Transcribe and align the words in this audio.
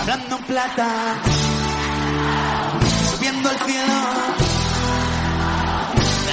Hablando 0.00 0.36
en 0.36 0.44
plata, 0.44 1.14
subiendo 3.10 3.48
al 3.48 3.58
cielo, 3.58 3.94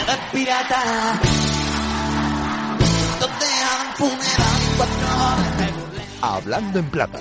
de 0.07 0.37
pirata, 0.37 1.19
donde 3.19 3.45
funeral 3.95 4.57
cuatro 4.77 5.07
me 5.57 6.27
Hablando 6.27 6.79
en 6.79 6.89
plata. 6.89 7.19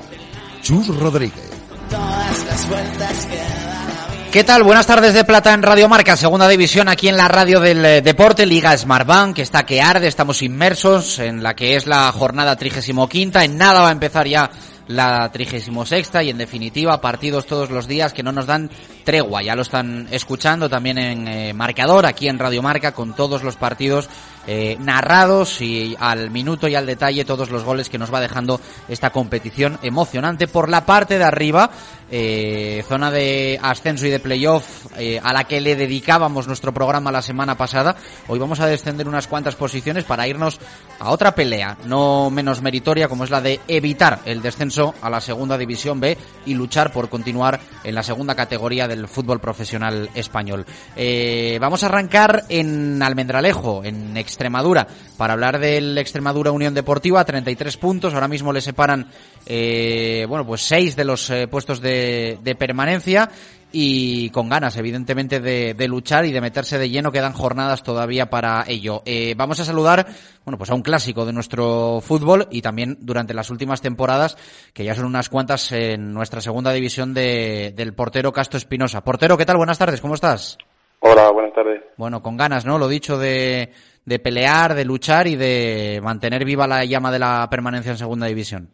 Chus 0.62 0.88
Rodríguez. 0.88 1.50
todas 1.90 2.44
las 2.44 2.68
vueltas 2.68 3.26
que 3.26 3.36
da 3.36 3.44
la 3.44 4.14
vida. 4.14 4.30
¿Qué 4.32 4.44
tal? 4.44 4.62
Buenas 4.64 4.86
tardes 4.86 5.14
de 5.14 5.24
Plata 5.24 5.54
en 5.54 5.62
Radio 5.62 5.88
Marca, 5.88 6.16
segunda 6.16 6.48
división 6.48 6.88
aquí 6.88 7.08
en 7.08 7.16
la 7.16 7.28
radio 7.28 7.60
del 7.60 7.84
eh, 7.84 8.02
deporte, 8.02 8.44
Liga 8.44 8.76
Smartbank, 8.76 9.36
que 9.36 9.42
está 9.42 9.64
que 9.64 9.80
arde, 9.80 10.08
estamos 10.08 10.42
inmersos 10.42 11.18
en 11.18 11.42
la 11.42 11.54
que 11.54 11.76
es 11.76 11.86
la 11.86 12.10
jornada 12.12 12.56
35 12.56 13.08
en 13.42 13.56
nada 13.56 13.82
va 13.82 13.88
a 13.88 13.92
empezar 13.92 14.26
ya 14.26 14.50
la 14.88 15.30
36 15.30 16.10
y 16.22 16.30
en 16.30 16.38
definitiva 16.38 17.00
partidos 17.00 17.46
todos 17.46 17.70
los 17.70 17.86
días 17.88 18.12
que 18.12 18.22
no 18.22 18.32
nos 18.32 18.46
dan 18.46 18.70
tregua, 19.04 19.42
ya 19.42 19.54
lo 19.54 19.62
están 19.62 20.08
escuchando 20.10 20.68
también 20.68 20.98
en 20.98 21.28
eh, 21.28 21.52
marcador 21.52 22.06
aquí 22.06 22.28
en 22.28 22.38
Radio 22.38 22.62
Marca 22.62 22.92
con 22.92 23.14
todos 23.14 23.42
los 23.42 23.56
partidos 23.56 24.08
eh, 24.46 24.76
narrados 24.80 25.60
y 25.60 25.96
al 25.98 26.30
minuto 26.30 26.68
y 26.68 26.74
al 26.74 26.86
detalle 26.86 27.24
todos 27.24 27.50
los 27.50 27.64
goles 27.64 27.88
que 27.88 27.98
nos 27.98 28.12
va 28.12 28.20
dejando 28.20 28.60
esta 28.88 29.10
competición 29.10 29.78
emocionante 29.82 30.48
por 30.48 30.68
la 30.68 30.86
parte 30.86 31.18
de 31.18 31.24
arriba, 31.24 31.70
eh, 32.10 32.84
zona 32.88 33.10
de 33.10 33.58
ascenso 33.60 34.06
y 34.06 34.10
de 34.10 34.20
playoff 34.20 34.86
eh, 34.96 35.20
a 35.22 35.32
la 35.32 35.44
que 35.44 35.60
le 35.60 35.74
dedicábamos 35.74 36.46
nuestro 36.46 36.72
programa 36.72 37.10
la 37.10 37.22
semana 37.22 37.56
pasada. 37.56 37.96
Hoy 38.28 38.38
vamos 38.38 38.60
a 38.60 38.66
descender 38.66 39.08
unas 39.08 39.26
cuantas 39.26 39.56
posiciones 39.56 40.04
para 40.04 40.28
irnos 40.28 40.60
a 41.00 41.10
otra 41.10 41.34
pelea, 41.34 41.76
no 41.84 42.30
menos 42.30 42.62
meritoria 42.62 43.08
como 43.08 43.24
es 43.24 43.30
la 43.30 43.40
de 43.40 43.60
evitar 43.66 44.20
el 44.24 44.42
descenso 44.42 44.94
a 45.02 45.10
la 45.10 45.20
segunda 45.20 45.58
división 45.58 45.98
B 46.00 46.16
y 46.46 46.54
luchar 46.54 46.92
por 46.92 47.08
continuar 47.08 47.58
en 47.82 47.94
la 47.94 48.02
segunda 48.02 48.34
categoría 48.34 48.86
del 48.86 49.08
fútbol 49.08 49.40
profesional 49.40 50.08
español. 50.14 50.64
Eh, 50.94 51.58
vamos 51.60 51.82
a 51.82 51.86
arrancar 51.86 52.44
en 52.48 53.02
Almendralejo, 53.02 53.82
en 53.84 54.16
Extremadura, 54.36 54.86
para 55.16 55.32
hablar 55.32 55.58
del 55.58 55.96
Extremadura 55.96 56.52
Unión 56.52 56.74
Deportiva, 56.74 57.24
33 57.24 57.78
puntos, 57.78 58.12
ahora 58.12 58.28
mismo 58.28 58.52
le 58.52 58.60
separan, 58.60 59.06
eh, 59.46 60.26
bueno, 60.28 60.46
pues 60.46 60.60
seis 60.60 60.94
de 60.94 61.06
los 61.06 61.30
eh, 61.30 61.48
puestos 61.48 61.80
de, 61.80 62.38
de 62.42 62.54
permanencia 62.54 63.30
y 63.72 64.28
con 64.30 64.50
ganas, 64.50 64.76
evidentemente, 64.76 65.40
de, 65.40 65.72
de 65.72 65.88
luchar 65.88 66.26
y 66.26 66.32
de 66.32 66.42
meterse 66.42 66.78
de 66.78 66.90
lleno. 66.90 67.12
Quedan 67.12 67.32
jornadas 67.32 67.82
todavía 67.82 68.28
para 68.28 68.64
ello. 68.68 69.02
Eh, 69.06 69.34
vamos 69.36 69.58
a 69.60 69.64
saludar, 69.64 70.06
bueno, 70.44 70.58
pues 70.58 70.70
a 70.70 70.74
un 70.74 70.82
clásico 70.82 71.24
de 71.24 71.32
nuestro 71.32 72.00
fútbol 72.02 72.46
y 72.50 72.60
también 72.60 72.98
durante 73.00 73.32
las 73.32 73.48
últimas 73.48 73.80
temporadas, 73.80 74.36
que 74.74 74.84
ya 74.84 74.94
son 74.94 75.06
unas 75.06 75.30
cuantas 75.30 75.72
en 75.72 76.12
nuestra 76.12 76.42
segunda 76.42 76.72
división 76.72 77.14
de, 77.14 77.72
del 77.74 77.94
portero 77.94 78.32
Castro 78.32 78.58
Espinosa. 78.58 79.02
Portero, 79.02 79.38
¿qué 79.38 79.46
tal? 79.46 79.56
Buenas 79.56 79.78
tardes, 79.78 80.02
¿cómo 80.02 80.14
estás? 80.14 80.58
Hola, 81.00 81.30
buenas 81.30 81.54
tardes. 81.54 81.82
Bueno, 81.96 82.22
con 82.22 82.36
ganas, 82.36 82.64
¿no? 82.64 82.78
Lo 82.78 82.88
dicho 82.88 83.18
de, 83.18 83.72
de 84.06 84.18
pelear, 84.18 84.74
de 84.74 84.84
luchar 84.84 85.26
y 85.26 85.36
de 85.36 86.00
mantener 86.02 86.44
viva 86.44 86.66
la 86.66 86.84
llama 86.84 87.12
de 87.12 87.18
la 87.18 87.46
permanencia 87.50 87.90
en 87.90 87.98
segunda 87.98 88.26
división. 88.26 88.68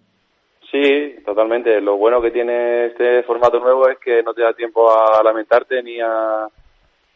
Sí, 0.70 1.16
totalmente. 1.24 1.80
Lo 1.80 1.97
bueno 1.97 2.20
que 2.22 2.30
tiene 2.30 2.86
este 2.86 3.22
formato 3.24 3.58
nuevo 3.58 3.89
es 3.89 3.98
que 3.98 4.22
no 4.22 4.33
te 4.33 4.42
da 4.42 4.52
tiempo 4.52 4.91
a 4.91 5.22
lamentarte 5.22 5.83
ni 5.83 6.00
a 6.00 6.47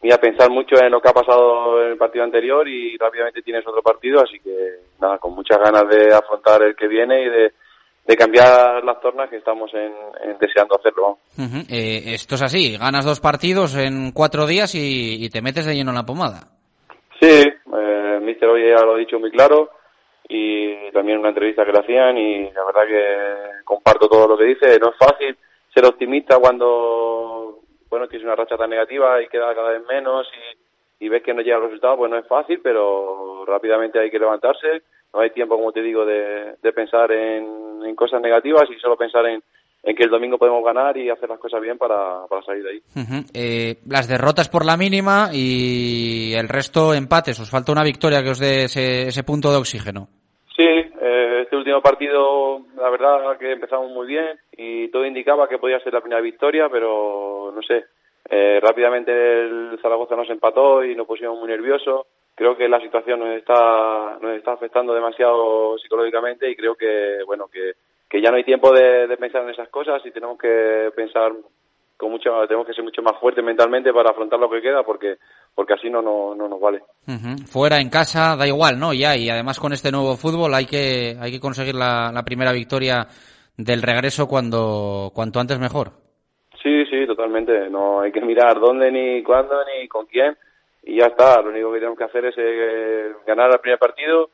ni 0.01 0.11
a 0.11 0.17
pensar 0.17 0.51
mucho 0.51 0.75
en 0.79 0.91
lo 0.91 1.01
que 1.01 1.09
ha 1.09 1.13
pasado 1.13 1.83
en 1.83 1.91
el 1.93 1.97
partido 1.97 2.23
anterior 2.23 2.67
y 2.67 2.95
rápidamente 2.97 3.41
tienes 3.41 3.65
otro 3.65 3.81
partido, 3.81 4.21
así 4.21 4.39
que 4.39 4.51
nada, 5.01 5.17
con 5.17 5.33
muchas 5.33 5.57
ganas 5.57 5.89
de 5.89 6.13
afrontar 6.13 6.61
el 6.61 6.75
que 6.75 6.87
viene 6.87 7.23
y 7.23 7.29
de, 7.29 7.53
de 8.05 8.15
cambiar 8.15 8.83
las 8.83 9.01
tornas 9.01 9.27
que 9.27 9.37
estamos 9.37 9.73
en, 9.73 9.91
en 10.23 10.37
deseando 10.37 10.77
hacerlo. 10.77 11.17
Eh, 11.67 12.13
esto 12.13 12.35
es 12.35 12.43
así, 12.43 12.77
ganas 12.77 13.05
dos 13.05 13.19
partidos 13.19 13.75
en 13.75 14.11
cuatro 14.11 14.45
días 14.45 14.75
y, 14.75 15.25
y 15.25 15.29
te 15.31 15.41
metes 15.41 15.65
de 15.65 15.73
lleno 15.73 15.89
en 15.89 15.97
la 15.97 16.05
pomada. 16.05 16.47
Sí, 17.19 17.41
eh, 17.41 18.06
el 18.17 18.23
Mister 18.23 18.49
hoy 18.49 18.67
ya 18.67 18.83
lo 18.83 18.95
ha 18.95 18.97
dicho 18.97 19.19
muy 19.19 19.31
claro 19.31 19.69
y 20.27 20.91
también 20.91 21.19
una 21.19 21.29
entrevista 21.29 21.65
que 21.65 21.71
le 21.71 21.79
hacían 21.79 22.17
y 22.17 22.51
la 22.51 22.65
verdad 22.65 22.87
que 22.87 23.63
comparto 23.63 24.09
todo 24.09 24.27
lo 24.27 24.37
que 24.37 24.45
dice. 24.45 24.79
No 24.79 24.89
es 24.89 24.97
fácil 24.97 25.37
ser 25.73 25.85
optimista 25.85 26.37
cuando, 26.37 27.59
bueno, 27.89 28.07
tienes 28.07 28.25
una 28.25 28.35
racha 28.35 28.57
tan 28.57 28.69
negativa 28.69 29.21
y 29.21 29.27
queda 29.27 29.55
cada 29.55 29.71
vez 29.71 29.85
menos 29.87 30.27
y, 30.99 31.07
ves 31.09 31.23
que 31.23 31.33
no 31.33 31.41
llega 31.41 31.57
el 31.57 31.63
resultado, 31.63 31.97
pues 31.97 32.11
no 32.11 32.17
es 32.17 32.27
fácil, 32.27 32.59
pero 32.61 33.45
rápidamente 33.45 33.99
hay 33.99 34.09
que 34.09 34.19
levantarse. 34.19 34.81
No 35.13 35.21
hay 35.21 35.29
tiempo, 35.29 35.55
como 35.55 35.71
te 35.71 35.81
digo, 35.81 36.05
de, 36.05 36.55
de 36.61 36.73
pensar 36.73 37.11
en, 37.11 37.81
en 37.85 37.95
cosas 37.95 38.19
negativas 38.19 38.69
y 38.69 38.77
solo 38.79 38.97
pensar 38.97 39.25
en, 39.27 39.41
en 39.87 39.95
que 39.95 40.03
el 40.03 40.09
domingo 40.09 40.37
podemos 40.37 40.65
ganar 40.65 40.97
y 40.97 41.09
hacer 41.09 41.29
las 41.29 41.39
cosas 41.39 41.61
bien 41.61 41.77
para, 41.77 42.27
para 42.27 42.41
salir 42.41 42.61
de 42.61 42.71
ahí. 42.71 42.81
Eh, 43.33 43.77
las 43.87 44.09
derrotas 44.09 44.49
por 44.49 44.65
la 44.65 44.75
mínima 44.75 45.29
y 45.31 46.33
el 46.33 46.49
resto 46.49 46.93
empates. 46.93 47.39
Os 47.39 47.49
falta 47.49 47.71
una 47.71 47.85
victoria 47.85 48.21
que 48.21 48.31
os 48.31 48.39
dé 48.39 48.65
ese, 48.65 49.07
ese 49.07 49.23
punto 49.23 49.49
de 49.49 49.55
oxígeno. 49.55 50.09
Sí, 50.57 50.65
eh, 50.65 51.39
este 51.43 51.55
último 51.55 51.81
partido, 51.81 52.59
la 52.75 52.89
verdad 52.89 53.37
que 53.39 53.53
empezamos 53.53 53.89
muy 53.91 54.07
bien 54.07 54.37
y 54.57 54.89
todo 54.89 55.05
indicaba 55.05 55.47
que 55.47 55.57
podía 55.57 55.79
ser 55.79 55.93
la 55.93 56.01
primera 56.01 56.19
victoria, 56.19 56.67
pero 56.69 57.53
no 57.55 57.61
sé, 57.61 57.85
eh, 58.29 58.59
rápidamente 58.61 59.11
el 59.13 59.79
Zaragoza 59.81 60.17
nos 60.17 60.29
empató 60.29 60.83
y 60.83 60.95
nos 60.95 61.07
pusimos 61.07 61.39
muy 61.39 61.47
nerviosos. 61.47 62.07
Creo 62.35 62.57
que 62.57 62.67
la 62.67 62.81
situación 62.81 63.21
nos 63.21 63.37
está, 63.37 64.17
nos 64.21 64.35
está 64.35 64.51
afectando 64.51 64.93
demasiado 64.93 65.77
psicológicamente 65.77 66.51
y 66.51 66.57
creo 66.57 66.75
que, 66.75 67.19
bueno, 67.25 67.47
que, 67.47 67.71
que 68.09 68.21
ya 68.21 68.31
no 68.31 68.37
hay 68.37 68.43
tiempo 68.43 68.71
de, 68.71 69.07
de 69.07 69.17
pensar 69.17 69.43
en 69.43 69.49
esas 69.49 69.69
cosas 69.69 70.01
y 70.05 70.11
tenemos 70.11 70.37
que 70.37 70.91
pensar 70.95 71.33
con 71.97 72.11
mucho, 72.11 72.29
tenemos 72.47 72.67
que 72.67 72.73
ser 72.73 72.83
mucho 72.83 73.01
más 73.01 73.19
fuertes 73.19 73.43
mentalmente 73.43 73.91
para 73.91 74.11
afrontar 74.11 74.39
lo 74.39 74.49
que 74.49 74.61
queda 74.61 74.83
porque, 74.83 75.15
porque 75.55 75.73
así 75.73 75.89
no, 75.89 76.01
no, 76.01 76.35
no 76.35 76.47
nos 76.47 76.61
vale. 76.61 76.83
Fuera, 77.47 77.79
en 77.81 77.89
casa, 77.89 78.35
da 78.37 78.47
igual, 78.47 78.79
¿no? 78.79 78.93
Ya, 78.93 79.17
y 79.17 79.29
además 79.29 79.59
con 79.59 79.73
este 79.73 79.91
nuevo 79.91 80.15
fútbol 80.15 80.53
hay 80.53 80.65
que, 80.65 81.17
hay 81.19 81.31
que 81.31 81.39
conseguir 81.39 81.73
la, 81.73 82.11
la 82.13 82.23
primera 82.23 82.51
victoria 82.51 83.07
del 83.57 83.81
regreso 83.81 84.27
cuando, 84.27 85.11
cuanto 85.13 85.39
antes 85.39 85.59
mejor. 85.59 85.91
Sí, 86.61 86.85
sí, 86.85 87.07
totalmente. 87.07 87.69
No 87.69 88.01
hay 88.01 88.11
que 88.11 88.21
mirar 88.21 88.59
dónde, 88.59 88.91
ni 88.91 89.23
cuándo, 89.23 89.55
ni 89.65 89.87
con 89.87 90.05
quién. 90.05 90.37
Y 90.83 90.99
ya 90.99 91.07
está. 91.07 91.41
Lo 91.41 91.49
único 91.49 91.71
que 91.71 91.79
tenemos 91.79 91.97
que 91.97 92.03
hacer 92.03 92.25
es 92.25 92.35
eh, 92.37 93.11
ganar 93.25 93.49
el 93.51 93.59
primer 93.59 93.79
partido 93.79 94.29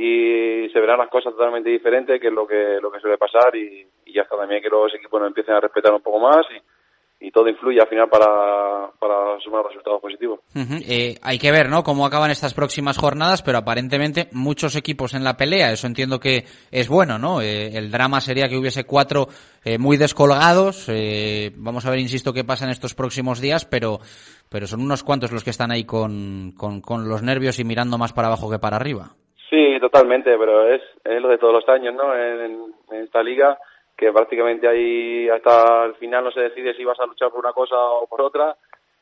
y 0.00 0.68
se 0.72 0.78
verán 0.78 0.98
las 0.98 1.10
cosas 1.10 1.32
totalmente 1.32 1.70
diferentes, 1.70 2.20
que 2.20 2.28
es 2.28 2.32
lo 2.32 2.46
que, 2.46 2.78
lo 2.80 2.88
que 2.88 3.00
suele 3.00 3.18
pasar. 3.18 3.56
Y, 3.56 3.84
y 4.04 4.12
ya 4.12 4.22
está. 4.22 4.36
También 4.36 4.62
que 4.62 4.68
los 4.68 4.94
equipos 4.94 5.20
nos 5.20 5.26
empiecen 5.26 5.56
a 5.56 5.60
respetar 5.60 5.92
un 5.92 6.00
poco 6.00 6.20
más 6.20 6.46
y, 7.20 7.32
todo 7.32 7.48
influye 7.48 7.80
al 7.80 7.88
final 7.88 8.08
para, 8.08 8.90
para 8.98 9.38
sumar 9.40 9.64
resultados 9.64 10.00
positivos. 10.00 10.40
Eh, 10.54 11.16
hay 11.20 11.38
que 11.38 11.52
ver, 11.52 11.68
¿no? 11.68 11.82
Cómo 11.82 12.06
acaban 12.06 12.30
estas 12.30 12.54
próximas 12.54 12.96
jornadas, 12.96 13.42
pero 13.42 13.58
aparentemente 13.58 14.28
muchos 14.32 14.76
equipos 14.76 15.14
en 15.14 15.24
la 15.24 15.36
pelea. 15.36 15.72
Eso 15.72 15.86
entiendo 15.86 16.20
que 16.20 16.44
es 16.70 16.88
bueno, 16.88 17.18
¿no? 17.18 17.40
Eh, 17.40 17.76
el 17.76 17.90
drama 17.90 18.20
sería 18.20 18.48
que 18.48 18.56
hubiese 18.56 18.84
cuatro 18.84 19.26
eh, 19.64 19.78
muy 19.78 19.96
descolgados. 19.96 20.88
Eh, 20.88 21.52
vamos 21.56 21.86
a 21.86 21.90
ver, 21.90 21.98
insisto, 21.98 22.32
qué 22.32 22.44
pasa 22.44 22.64
en 22.64 22.70
estos 22.70 22.94
próximos 22.94 23.40
días, 23.40 23.66
pero, 23.66 23.98
pero 24.48 24.66
son 24.66 24.80
unos 24.80 25.02
cuantos 25.02 25.32
los 25.32 25.44
que 25.44 25.50
están 25.50 25.70
ahí 25.70 25.84
con, 25.84 26.52
con, 26.56 26.80
con 26.80 27.08
los 27.08 27.22
nervios 27.22 27.58
y 27.58 27.64
mirando 27.64 27.98
más 27.98 28.12
para 28.12 28.28
abajo 28.28 28.50
que 28.50 28.58
para 28.58 28.76
arriba. 28.76 29.16
Sí, 29.50 29.78
totalmente, 29.80 30.36
pero 30.36 30.68
es, 30.68 30.82
es 31.04 31.22
lo 31.22 31.28
de 31.28 31.38
todos 31.38 31.54
los 31.54 31.68
años, 31.68 31.94
¿no? 31.94 32.14
En, 32.14 32.74
en 32.90 33.02
esta 33.02 33.22
liga, 33.22 33.58
que 33.96 34.12
prácticamente 34.12 34.68
ahí 34.68 35.28
hasta 35.28 35.86
el 35.86 35.94
final 35.94 36.24
no 36.24 36.30
se 36.30 36.40
decide 36.40 36.74
si 36.74 36.84
vas 36.84 37.00
a 37.00 37.06
luchar 37.06 37.30
por 37.30 37.40
una 37.40 37.52
cosa 37.52 37.76
o 37.76 38.06
por 38.06 38.20
otra, 38.20 38.56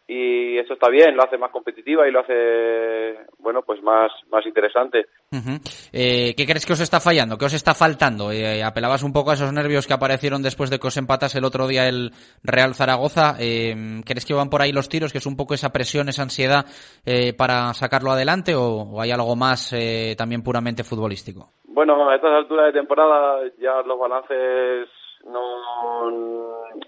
y 0.09 0.57
eso 0.59 0.75
está 0.75 0.89
bien, 0.89 1.17
lo 1.17 1.25
hace 1.25 1.37
más 1.37 1.51
competitiva 1.51 2.07
y 2.07 2.13
lo 2.13 2.21
hace, 2.21 3.27
bueno, 3.39 3.63
pues 3.63 3.83
más, 3.83 4.13
más 4.31 4.47
interesante. 4.47 5.07
Ujú. 5.33 5.59
Eh, 5.93 6.35
¿Qué 6.37 6.47
crees 6.47 6.65
que 6.65 6.75
os 6.75 6.81
está 6.81 7.01
fallando? 7.01 7.37
¿Qué 7.37 7.47
os 7.47 7.55
está 7.55 7.75
faltando? 7.75 8.31
Eh, 8.31 8.63
apelabas 8.63 9.03
un 9.03 9.13
poco 9.13 9.31
a 9.31 9.35
esos 9.35 9.53
nervios 9.53 9.87
que 9.87 9.95
aparecieron 9.95 10.43
después 10.43 10.71
de 10.71 10.79
que 10.79 10.87
os 10.87 10.97
empatas 10.97 11.35
el 11.35 11.45
otro 11.45 11.67
día 11.67 11.89
el 11.89 12.13
Real 12.45 12.75
Zaragoza. 12.75 13.35
Eh, 13.41 13.75
¿Crees 14.05 14.25
que 14.25 14.35
van 14.35 14.49
por 14.49 14.63
ahí 14.63 14.71
los 14.71 14.89
tiros? 14.89 15.11
¿Que 15.11 15.19
es 15.19 15.27
un 15.27 15.37
poco 15.37 15.55
esa 15.55 15.73
presión, 15.73 16.09
esa 16.09 16.23
ansiedad 16.23 16.67
eh, 17.05 17.33
para 17.33 17.75
sacarlo 17.75 18.13
adelante? 18.13 18.55
¿O, 18.55 18.83
o 18.83 19.01
hay 19.01 19.11
algo 19.11 19.35
más 19.35 19.73
eh, 19.73 20.15
también 20.17 20.43
puramente 20.43 20.85
futbolístico? 20.85 21.51
Bueno, 21.65 22.09
a 22.09 22.15
estas 22.15 22.33
alturas 22.33 22.67
de 22.67 22.79
temporada 22.79 23.41
ya 23.59 23.83
los 23.85 23.99
balances 23.99 24.89
no 25.25 26.11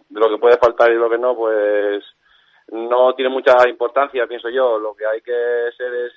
de 0.09 0.21
lo 0.21 0.29
que 0.31 0.39
puede 0.39 0.57
faltar 0.59 0.91
y 0.93 0.95
lo 0.97 1.11
que 1.11 1.19
no, 1.19 1.35
pues 1.35 2.05
no 2.73 3.15
tiene 3.15 3.31
mucha 3.31 3.69
importancia, 3.69 4.27
pienso 4.27 4.49
yo. 4.49 4.79
Lo 4.79 4.95
que 4.95 5.07
hay 5.07 5.21
que 5.21 5.71
ser 5.77 5.95
es 5.95 6.13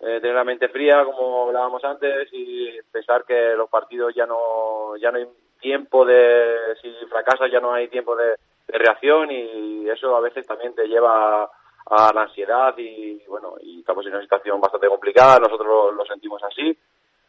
eh, 0.00 0.20
tener 0.20 0.34
la 0.34 0.44
mente 0.44 0.68
fría, 0.68 1.04
como 1.04 1.48
hablábamos 1.48 1.82
antes, 1.84 2.28
y 2.32 2.70
pensar 2.92 3.24
que 3.24 3.54
los 3.56 3.68
partidos 3.68 4.14
ya 4.14 4.26
no 4.26 4.96
ya 4.96 5.10
no 5.10 5.18
hay 5.18 5.26
tiempo 5.60 6.04
de 6.04 6.76
si 6.80 6.92
fracasas 7.08 7.50
ya 7.50 7.60
no 7.60 7.72
hay 7.72 7.88
tiempo 7.88 8.14
de, 8.16 8.36
reacción 8.68 9.30
y 9.30 9.88
eso 9.88 10.14
a 10.14 10.20
veces 10.20 10.46
también 10.46 10.74
te 10.74 10.86
lleva 10.86 11.50
a, 11.86 12.12
la 12.12 12.22
ansiedad 12.22 12.76
y 12.76 13.24
bueno 13.26 13.54
y 13.62 13.80
estamos 13.80 14.04
en 14.04 14.12
una 14.12 14.20
situación 14.20 14.60
bastante 14.60 14.88
complicada 14.88 15.38
nosotros 15.38 15.94
lo 15.94 16.04
sentimos 16.04 16.42
así 16.44 16.76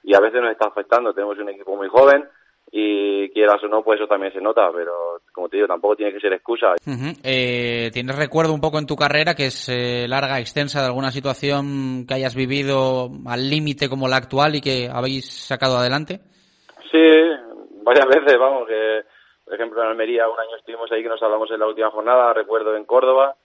y 0.03 0.13
a 0.13 0.19
veces 0.19 0.41
nos 0.41 0.51
está 0.51 0.67
afectando 0.67 1.13
tenemos 1.13 1.37
un 1.37 1.47
equipo 1.47 1.77
muy 1.77 1.87
joven 1.87 2.27
y 2.71 3.29
quieras 3.29 3.63
o 3.63 3.67
no, 3.67 3.81
pues 3.81 3.99
eso 3.99 4.07
también 4.07 4.31
se 4.31 4.41
nota, 4.41 4.69
pero 4.73 5.21
como 5.33 5.49
te 5.49 5.57
digo, 5.57 5.67
tampoco 5.67 5.95
tiene 5.95 6.13
que 6.13 6.19
ser 6.19 6.33
excusa. 6.33 6.75
Eh, 7.23 7.89
¿Tienes 7.91 8.15
recuerdo 8.15 8.53
un 8.53 8.61
poco 8.61 8.77
en 8.77 8.85
tu 8.85 8.95
carrera 8.95 9.33
que 9.33 9.47
es 9.47 9.69
eh, 9.69 10.07
larga, 10.07 10.39
extensa, 10.39 10.81
de 10.81 10.87
alguna 10.87 11.11
situación 11.11 12.05
que 12.07 12.13
hayas 12.13 12.35
vivido 12.35 13.09
al 13.25 13.49
límite 13.49 13.89
como 13.89 14.07
la 14.07 14.17
actual 14.17 14.55
y 14.55 14.61
que 14.61 14.89
habéis 14.91 15.47
sacado 15.47 15.77
adelante? 15.77 16.19
Sí, 16.91 16.99
varias 17.83 18.07
veces, 18.07 18.37
vamos, 18.39 18.67
que 18.67 19.01
por 19.45 19.55
ejemplo 19.55 19.81
en 19.81 19.89
Almería 19.89 20.27
un 20.27 20.39
año 20.39 20.55
estuvimos 20.57 20.91
ahí 20.91 21.01
que 21.01 21.09
nos 21.09 21.21
hablamos 21.23 21.49
en 21.49 21.59
la 21.59 21.67
última 21.67 21.89
jornada, 21.89 22.33
recuerdo 22.33 22.75
en 22.75 22.85
Córdoba 22.85 23.35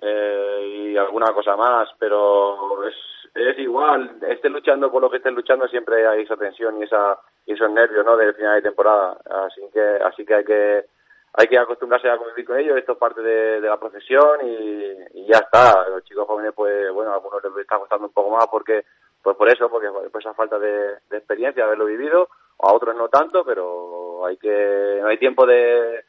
eh, 0.00 0.90
y 0.92 0.96
alguna 0.96 1.32
cosa 1.34 1.54
más, 1.56 1.88
pero 1.98 2.86
es, 2.86 2.94
es 3.34 3.58
igual, 3.58 4.18
estés 4.28 4.50
luchando 4.50 4.90
por 4.90 5.02
lo 5.02 5.10
que 5.10 5.18
estés 5.18 5.32
luchando 5.32 5.68
siempre 5.68 6.06
hay 6.06 6.22
esa 6.22 6.36
tensión 6.36 6.78
y 6.78 6.84
esa 6.84 7.18
y 7.46 7.52
esos 7.52 7.70
nervios, 7.70 8.04
¿no? 8.04 8.16
Del 8.16 8.34
final 8.34 8.56
de 8.56 8.68
temporada, 8.68 9.16
así 9.46 9.62
que 9.72 9.80
así 9.80 10.24
que 10.24 10.34
hay 10.34 10.44
que 10.44 10.84
hay 11.32 11.46
que 11.46 11.58
acostumbrarse 11.58 12.08
a 12.08 12.16
convivir 12.16 12.44
con 12.44 12.58
ellos, 12.58 12.76
esto 12.76 12.92
es 12.92 12.98
parte 12.98 13.22
de, 13.22 13.60
la 13.60 13.78
profesión 13.78 14.40
y, 14.42 15.26
ya 15.26 15.38
está. 15.38 15.88
Los 15.88 16.02
chicos 16.04 16.26
jóvenes, 16.26 16.52
pues 16.56 16.92
bueno, 16.92 17.12
a 17.12 17.14
algunos 17.14 17.42
les 17.44 17.56
está 17.58 17.78
costando 17.78 18.06
un 18.06 18.12
poco 18.12 18.30
más 18.30 18.46
porque 18.48 18.84
pues 19.22 19.36
por 19.36 19.48
eso, 19.48 19.68
porque 19.68 19.88
por 20.10 20.20
esa 20.20 20.34
falta 20.34 20.58
de, 20.58 20.94
experiencia, 21.12 21.64
haberlo 21.64 21.84
vivido, 21.84 22.28
a 22.58 22.72
otros 22.72 22.96
no 22.96 23.08
tanto, 23.08 23.44
pero 23.44 24.26
hay 24.26 24.36
que 24.38 24.98
no 25.00 25.08
hay 25.08 25.18
tiempo 25.18 25.46
de, 25.46 26.04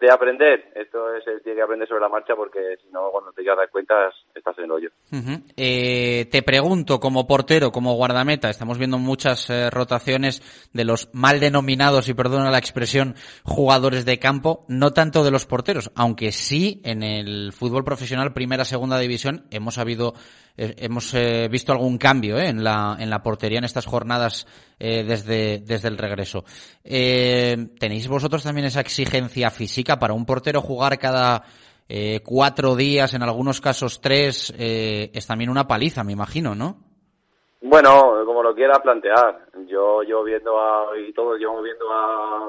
de 0.00 0.10
aprender. 0.10 0.72
Esto 0.74 1.14
es, 1.14 1.24
tiene 1.42 1.56
que 1.56 1.62
aprender 1.62 1.86
sobre 1.86 2.00
la 2.00 2.08
marcha 2.08 2.34
porque 2.34 2.76
si 2.82 2.90
no, 2.90 3.10
cuando 3.10 3.32
te 3.32 3.44
das 3.44 3.70
cuenta, 3.70 4.10
estás 4.34 4.56
en 4.58 4.64
el 4.64 4.70
hoyo. 4.70 4.88
Ujú. 5.12 5.42
Eh, 5.56 6.26
te 6.30 6.42
pregunto, 6.42 6.98
como 6.98 7.26
portero, 7.26 7.70
como 7.70 7.94
guardameta, 7.94 8.48
estamos 8.48 8.78
viendo 8.78 8.98
muchas 8.98 9.50
eh, 9.50 9.68
rotaciones 9.68 10.42
de 10.72 10.84
los 10.84 11.10
mal 11.12 11.38
denominados, 11.38 12.08
y 12.08 12.14
perdona 12.14 12.50
la 12.50 12.58
expresión, 12.58 13.14
jugadores 13.44 14.04
de 14.04 14.18
campo, 14.18 14.64
no 14.68 14.92
tanto 14.92 15.22
de 15.22 15.30
los 15.30 15.46
porteros, 15.46 15.90
aunque 15.94 16.32
sí 16.32 16.80
en 16.84 17.02
el 17.02 17.52
fútbol 17.52 17.84
profesional, 17.84 18.32
primera, 18.32 18.64
segunda 18.64 18.98
división, 18.98 19.46
hemos 19.50 19.76
habido, 19.76 20.14
hemos 20.60 21.14
eh, 21.14 21.48
visto 21.48 21.72
algún 21.72 21.96
cambio 21.96 22.38
eh, 22.38 22.48
en 22.48 22.62
la 22.62 22.96
en 22.98 23.08
la 23.08 23.22
portería 23.22 23.58
en 23.58 23.64
estas 23.64 23.86
jornadas 23.86 24.46
eh, 24.78 25.02
desde 25.04 25.58
desde 25.58 25.88
el 25.88 25.96
regreso. 25.96 26.44
Eh, 26.84 27.56
¿Tenéis 27.78 28.08
vosotros 28.08 28.42
también 28.42 28.66
esa 28.66 28.80
exigencia 28.80 29.50
física 29.50 29.98
para 29.98 30.12
un 30.12 30.26
portero 30.26 30.60
jugar 30.60 30.98
cada 30.98 31.44
eh, 31.88 32.20
cuatro 32.24 32.76
días, 32.76 33.14
en 33.14 33.22
algunos 33.22 33.60
casos 33.60 34.00
tres, 34.00 34.54
eh, 34.56 35.10
es 35.12 35.26
también 35.26 35.50
una 35.50 35.66
paliza, 35.66 36.04
me 36.04 36.12
imagino, 36.12 36.54
¿no? 36.54 36.76
Bueno, 37.62 38.22
como 38.24 38.42
lo 38.42 38.54
quiera 38.54 38.78
plantear. 38.78 39.46
Yo 39.66 40.02
llevo 40.02 40.22
viendo 40.22 40.58
a, 40.58 40.96
y 40.98 41.12
todos 41.12 41.38
llevamos 41.38 41.64
viendo 41.64 41.92
a 41.92 42.48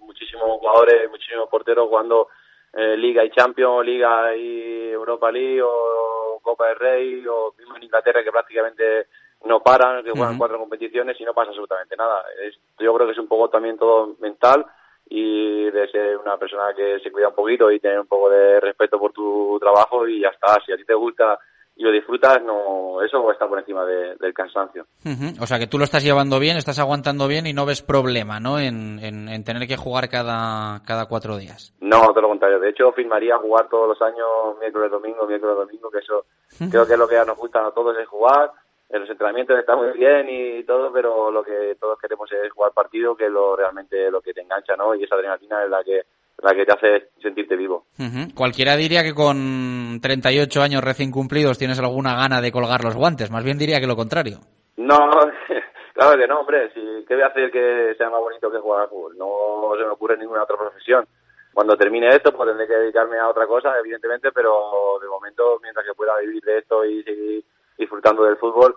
muchísimos 0.00 0.44
jugadores, 0.58 1.08
muchísimos 1.10 1.48
porteros 1.48 1.88
jugando 1.88 2.28
eh, 2.74 2.96
Liga 2.96 3.24
y 3.24 3.30
Champions, 3.30 3.84
Liga 3.86 4.34
y 4.36 4.90
Europa 4.90 5.30
League 5.30 5.62
o 5.62 6.40
Copa 6.42 6.68
del 6.68 6.76
Rey 6.76 7.26
o 7.26 7.54
mismo 7.58 7.76
en 7.76 7.82
Inglaterra 7.84 8.22
que 8.24 8.32
prácticamente 8.32 9.06
no 9.44 9.60
paran, 9.62 10.02
que 10.04 10.10
juegan 10.10 10.38
cuatro 10.38 10.58
competiciones 10.58 11.20
y 11.20 11.24
no 11.24 11.34
pasa 11.34 11.50
absolutamente 11.50 11.96
nada. 11.96 12.22
Es- 12.42 12.58
yo 12.78 12.94
creo 12.94 13.06
que 13.06 13.12
es 13.12 13.18
un 13.18 13.28
poco 13.28 13.48
también 13.50 13.76
todo 13.78 14.14
mental 14.20 14.64
y 15.08 15.70
de 15.70 15.88
ser 15.88 16.16
una 16.16 16.36
persona 16.38 16.72
que 16.74 17.00
se 17.00 17.10
cuida 17.10 17.28
un 17.28 17.34
poquito 17.34 17.70
y 17.70 17.80
tener 17.80 18.00
un 18.00 18.06
poco 18.06 18.30
de 18.30 18.60
respeto 18.60 18.98
por 18.98 19.12
tu 19.12 19.58
trabajo 19.60 20.06
y 20.08 20.20
ya 20.20 20.28
está. 20.28 20.58
Si 20.64 20.72
a 20.72 20.76
ti 20.76 20.84
te 20.84 20.94
gusta 20.94 21.38
y 21.76 21.82
lo 21.84 21.90
disfrutas, 21.90 22.42
no 22.42 23.00
eso 23.02 23.30
está 23.32 23.48
por 23.48 23.58
encima 23.58 23.84
de- 23.84 24.14
del 24.16 24.34
cansancio. 24.34 24.86
Ujú. 25.04 25.42
O 25.42 25.46
sea 25.46 25.58
que 25.58 25.66
tú 25.66 25.78
lo 25.78 25.84
estás 25.84 26.04
llevando 26.04 26.38
bien, 26.38 26.56
estás 26.56 26.78
aguantando 26.78 27.26
bien 27.28 27.46
y 27.46 27.52
no 27.52 27.64
ves 27.66 27.82
problema, 27.82 28.38
¿no? 28.40 28.58
En, 28.58 28.98
en- 29.02 29.28
en 29.28 29.44
tener 29.44 29.66
que 29.66 29.76
jugar 29.76 30.08
cada, 30.08 30.82
cada 30.86 31.06
cuatro 31.06 31.36
días. 31.38 31.72
No, 31.80 32.00
todo 32.08 32.22
lo 32.22 32.28
contrario. 32.28 32.60
De 32.60 32.70
hecho, 32.70 32.92
firmaría 32.92 33.38
jugar 33.38 33.68
todos 33.68 33.88
los 33.88 34.02
años 34.02 34.26
miércoles, 34.60 34.90
domingo, 34.90 35.26
miércoles, 35.26 35.56
domingo, 35.56 35.90
que 35.90 35.98
eso 35.98 36.24
creo 36.70 36.86
que 36.86 36.92
es 36.92 36.98
lo 36.98 37.08
que 37.08 37.16
nos 37.24 37.36
gusta 37.38 37.66
a 37.66 37.70
todos 37.72 37.96
es 37.98 38.06
jugar. 38.06 38.52
En 38.90 39.00
los 39.00 39.08
entrenamientos 39.08 39.58
está 39.58 39.74
muy 39.74 39.90
bien 39.92 40.26
y 40.28 40.64
todo, 40.64 40.92
pero 40.92 41.30
lo 41.30 41.42
que 41.42 41.76
todos 41.80 41.98
queremos 41.98 42.30
es 42.30 42.52
jugar 42.52 42.72
partido, 42.72 43.16
que 43.16 43.24
es 43.24 43.30
lo 43.32 43.56
realmente 43.56 44.10
lo 44.10 44.20
que 44.20 44.34
te 44.34 44.42
engancha, 44.42 44.76
¿no? 44.76 44.94
Y 44.94 45.04
esa 45.04 45.14
adrenalina 45.14 45.64
es 45.64 45.70
la 45.70 45.82
que 45.82 46.02
la 46.42 46.54
que 46.54 46.64
te 46.64 46.72
hace 46.72 47.08
sentirte 47.20 47.56
vivo. 47.56 47.86
Cualquiera 48.34 48.76
diría 48.76 49.02
que 49.02 49.14
con 49.14 50.00
38 50.00 50.62
años 50.62 50.82
recién 50.82 51.10
cumplidos 51.10 51.58
tienes 51.58 51.78
alguna 51.78 52.14
gana 52.14 52.40
de 52.40 52.52
colgar 52.52 52.84
los 52.84 52.96
guantes, 52.96 53.30
más 53.30 53.44
bien 53.44 53.58
diría 53.58 53.80
que 53.80 53.86
lo 53.86 53.96
contrario. 53.96 54.38
No, 54.76 54.98
claro 55.94 56.18
que 56.18 56.26
no, 56.26 56.40
hombre. 56.40 56.72
Si, 56.74 56.80
¿Qué 57.06 57.14
voy 57.14 57.22
a 57.22 57.28
hacer 57.28 57.50
que 57.50 57.94
sea 57.96 58.10
más 58.10 58.20
bonito 58.20 58.50
que 58.50 58.58
jugar 58.58 58.82
al 58.82 58.88
fútbol? 58.88 59.16
No 59.16 59.72
se 59.76 59.84
me 59.84 59.90
ocurre 59.90 60.16
ninguna 60.16 60.42
otra 60.42 60.56
profesión. 60.56 61.06
Cuando 61.52 61.76
termine 61.76 62.08
esto, 62.08 62.32
pues 62.32 62.48
tendré 62.48 62.66
que 62.66 62.74
dedicarme 62.74 63.18
a 63.18 63.28
otra 63.28 63.46
cosa, 63.46 63.78
evidentemente, 63.78 64.32
pero 64.32 64.98
de 65.00 65.08
momento, 65.08 65.58
mientras 65.62 65.86
que 65.86 65.94
pueda 65.94 66.18
vivir 66.18 66.42
de 66.42 66.58
esto 66.58 66.84
y 66.84 67.02
seguir 67.02 67.44
disfrutando 67.76 68.24
del 68.24 68.38
fútbol, 68.38 68.74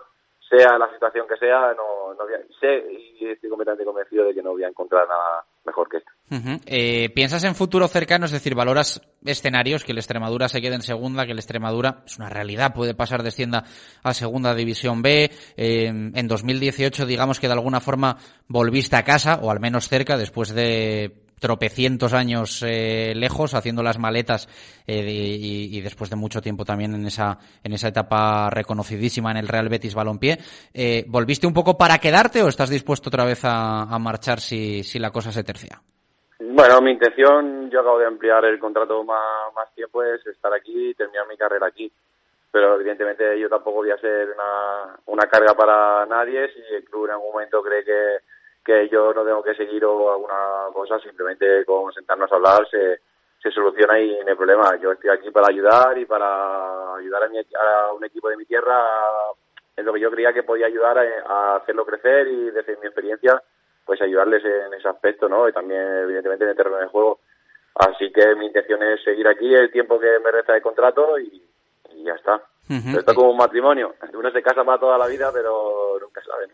sea 0.48 0.78
la 0.78 0.90
situación 0.92 1.26
que 1.28 1.36
sea, 1.36 1.74
no, 1.74 2.14
no 2.14 2.24
sé 2.60 2.84
y 3.18 3.28
estoy 3.30 3.50
completamente 3.50 3.84
convencido 3.84 4.24
de 4.24 4.34
que 4.34 4.42
no 4.42 4.52
voy 4.52 4.64
a 4.64 4.68
encontrar 4.68 5.08
nada 5.08 5.44
mejor 5.64 5.88
que 5.88 5.98
esto. 5.98 6.10
Eh, 6.66 7.10
¿Piensas 7.14 7.44
en 7.44 7.54
futuro 7.54 7.88
cercano? 7.88 8.26
Es 8.26 8.32
decir, 8.32 8.54
valoras 8.54 9.00
escenarios, 9.24 9.84
que 9.84 9.92
el 9.92 9.98
Extremadura 9.98 10.48
se 10.48 10.60
quede 10.60 10.74
en 10.74 10.82
segunda, 10.82 11.24
que 11.24 11.32
el 11.32 11.38
Extremadura, 11.38 12.02
es 12.06 12.18
una 12.18 12.28
realidad, 12.28 12.74
puede 12.74 12.94
pasar 12.94 13.22
descienda 13.22 13.64
a 14.02 14.14
segunda 14.14 14.54
división 14.54 15.02
B. 15.02 15.30
Eh, 15.56 15.86
en 15.86 16.28
2018, 16.28 17.06
digamos 17.06 17.40
que 17.40 17.48
de 17.48 17.54
alguna 17.54 17.80
forma 17.80 18.16
volviste 18.48 18.96
a 18.96 19.04
casa, 19.04 19.40
o 19.42 19.50
al 19.50 19.60
menos 19.60 19.88
cerca, 19.88 20.16
después 20.16 20.54
de 20.54 21.25
tropecientos 21.40 22.14
años 22.14 22.62
eh, 22.66 23.12
lejos, 23.14 23.54
haciendo 23.54 23.82
las 23.82 23.98
maletas 23.98 24.48
eh, 24.86 25.04
y, 25.06 25.80
después 25.80 26.10
de 26.10 26.16
mucho 26.16 26.40
tiempo 26.40 26.64
también 26.64 26.94
en 26.94 27.06
esa, 27.06 27.38
en 27.62 27.72
esa 27.72 27.88
etapa 27.88 28.48
reconocidísima 28.50 29.30
en 29.30 29.36
el 29.36 29.48
Real 29.48 29.68
Betis 29.68 29.94
Balompié. 29.94 30.38
Eh, 30.72 31.04
¿Volviste 31.06 31.46
un 31.46 31.54
poco 31.54 31.76
para 31.76 31.98
quedarte 31.98 32.42
o 32.42 32.48
estás 32.48 32.70
dispuesto 32.70 33.10
otra 33.10 33.24
vez 33.24 33.44
a, 33.44 33.82
a 33.82 33.98
marchar 33.98 34.40
si, 34.40 34.82
si 34.82 34.98
la 34.98 35.10
cosa 35.10 35.30
se 35.30 35.44
tercia? 35.44 35.80
Bueno, 36.38 36.80
mi 36.80 36.92
intención, 36.92 37.70
yo 37.70 37.80
acabo 37.80 37.98
de 37.98 38.06
ampliar 38.06 38.44
el 38.44 38.58
contrato 38.58 39.02
más, 39.04 39.52
más 39.54 39.72
tiempo, 39.74 40.02
es 40.02 40.26
estar 40.26 40.52
aquí 40.52 40.90
y 40.90 40.94
terminar 40.94 41.26
mi 41.28 41.36
carrera 41.36 41.66
aquí. 41.66 41.90
Pero 42.50 42.76
evidentemente 42.76 43.38
yo 43.38 43.48
tampoco 43.48 43.78
voy 43.78 43.90
a 43.90 43.98
ser 43.98 44.30
una, 44.30 44.96
una 45.06 45.26
carga 45.26 45.54
para 45.54 46.06
nadie. 46.06 46.48
Si 46.52 46.60
el 46.74 46.84
club 46.84 47.06
en 47.06 47.12
algún 47.12 47.32
momento 47.32 47.62
cree 47.62 47.84
que, 47.84 48.18
que 48.66 48.88
yo 48.88 49.14
no 49.14 49.24
tengo 49.24 49.44
que 49.44 49.54
seguir 49.54 49.84
o 49.84 50.12
alguna 50.12 50.72
cosa, 50.72 50.98
simplemente 50.98 51.64
con 51.64 51.92
sentarnos 51.92 52.30
a 52.32 52.34
hablar 52.34 52.68
se, 52.68 52.98
se 53.40 53.50
soluciona 53.52 54.00
y 54.00 54.18
no 54.24 54.28
hay 54.28 54.34
problema. 54.34 54.76
Yo 54.76 54.90
estoy 54.90 55.10
aquí 55.10 55.30
para 55.30 55.46
ayudar 55.48 55.96
y 55.96 56.04
para 56.04 56.96
ayudar 56.96 57.22
a, 57.22 57.28
mi, 57.28 57.38
a 57.38 57.92
un 57.92 58.04
equipo 58.04 58.28
de 58.28 58.36
mi 58.36 58.44
tierra 58.44 58.76
en 59.76 59.86
lo 59.86 59.92
que 59.92 60.00
yo 60.00 60.10
creía 60.10 60.32
que 60.32 60.42
podía 60.42 60.66
ayudar 60.66 60.98
a, 60.98 61.56
hacerlo 61.56 61.86
crecer 61.86 62.26
y 62.26 62.50
desde 62.50 62.76
mi 62.78 62.86
experiencia 62.86 63.40
pues 63.84 64.02
ayudarles 64.02 64.44
en 64.44 64.74
ese 64.74 64.88
aspecto, 64.88 65.28
¿no? 65.28 65.48
Y 65.48 65.52
también, 65.52 65.80
evidentemente, 65.80 66.42
en 66.42 66.50
el 66.50 66.56
terreno 66.56 66.78
de 66.78 66.86
juego. 66.86 67.20
Así 67.76 68.10
que 68.10 68.34
mi 68.34 68.46
intención 68.46 68.82
es 68.82 69.00
seguir 69.04 69.28
aquí 69.28 69.54
el 69.54 69.70
tiempo 69.70 70.00
que 70.00 70.18
me 70.18 70.32
resta 70.32 70.54
de 70.54 70.60
contrato 70.60 71.16
y 71.20 71.40
ya 72.02 72.14
está. 72.14 72.42
Ujú. 72.68 72.82
Pero 72.84 72.98
Esto 72.98 73.10
es 73.12 73.16
como 73.16 73.30
un 73.30 73.36
matrimonio. 73.36 73.94
Uno 74.12 74.30
se 74.30 74.42
casa 74.42 74.64
para 74.64 74.78
toda 74.78 74.98
la 74.98 75.06
vida, 75.06 75.30
pero 75.32 75.98
nunca 76.00 76.20
sabe. 76.22 76.52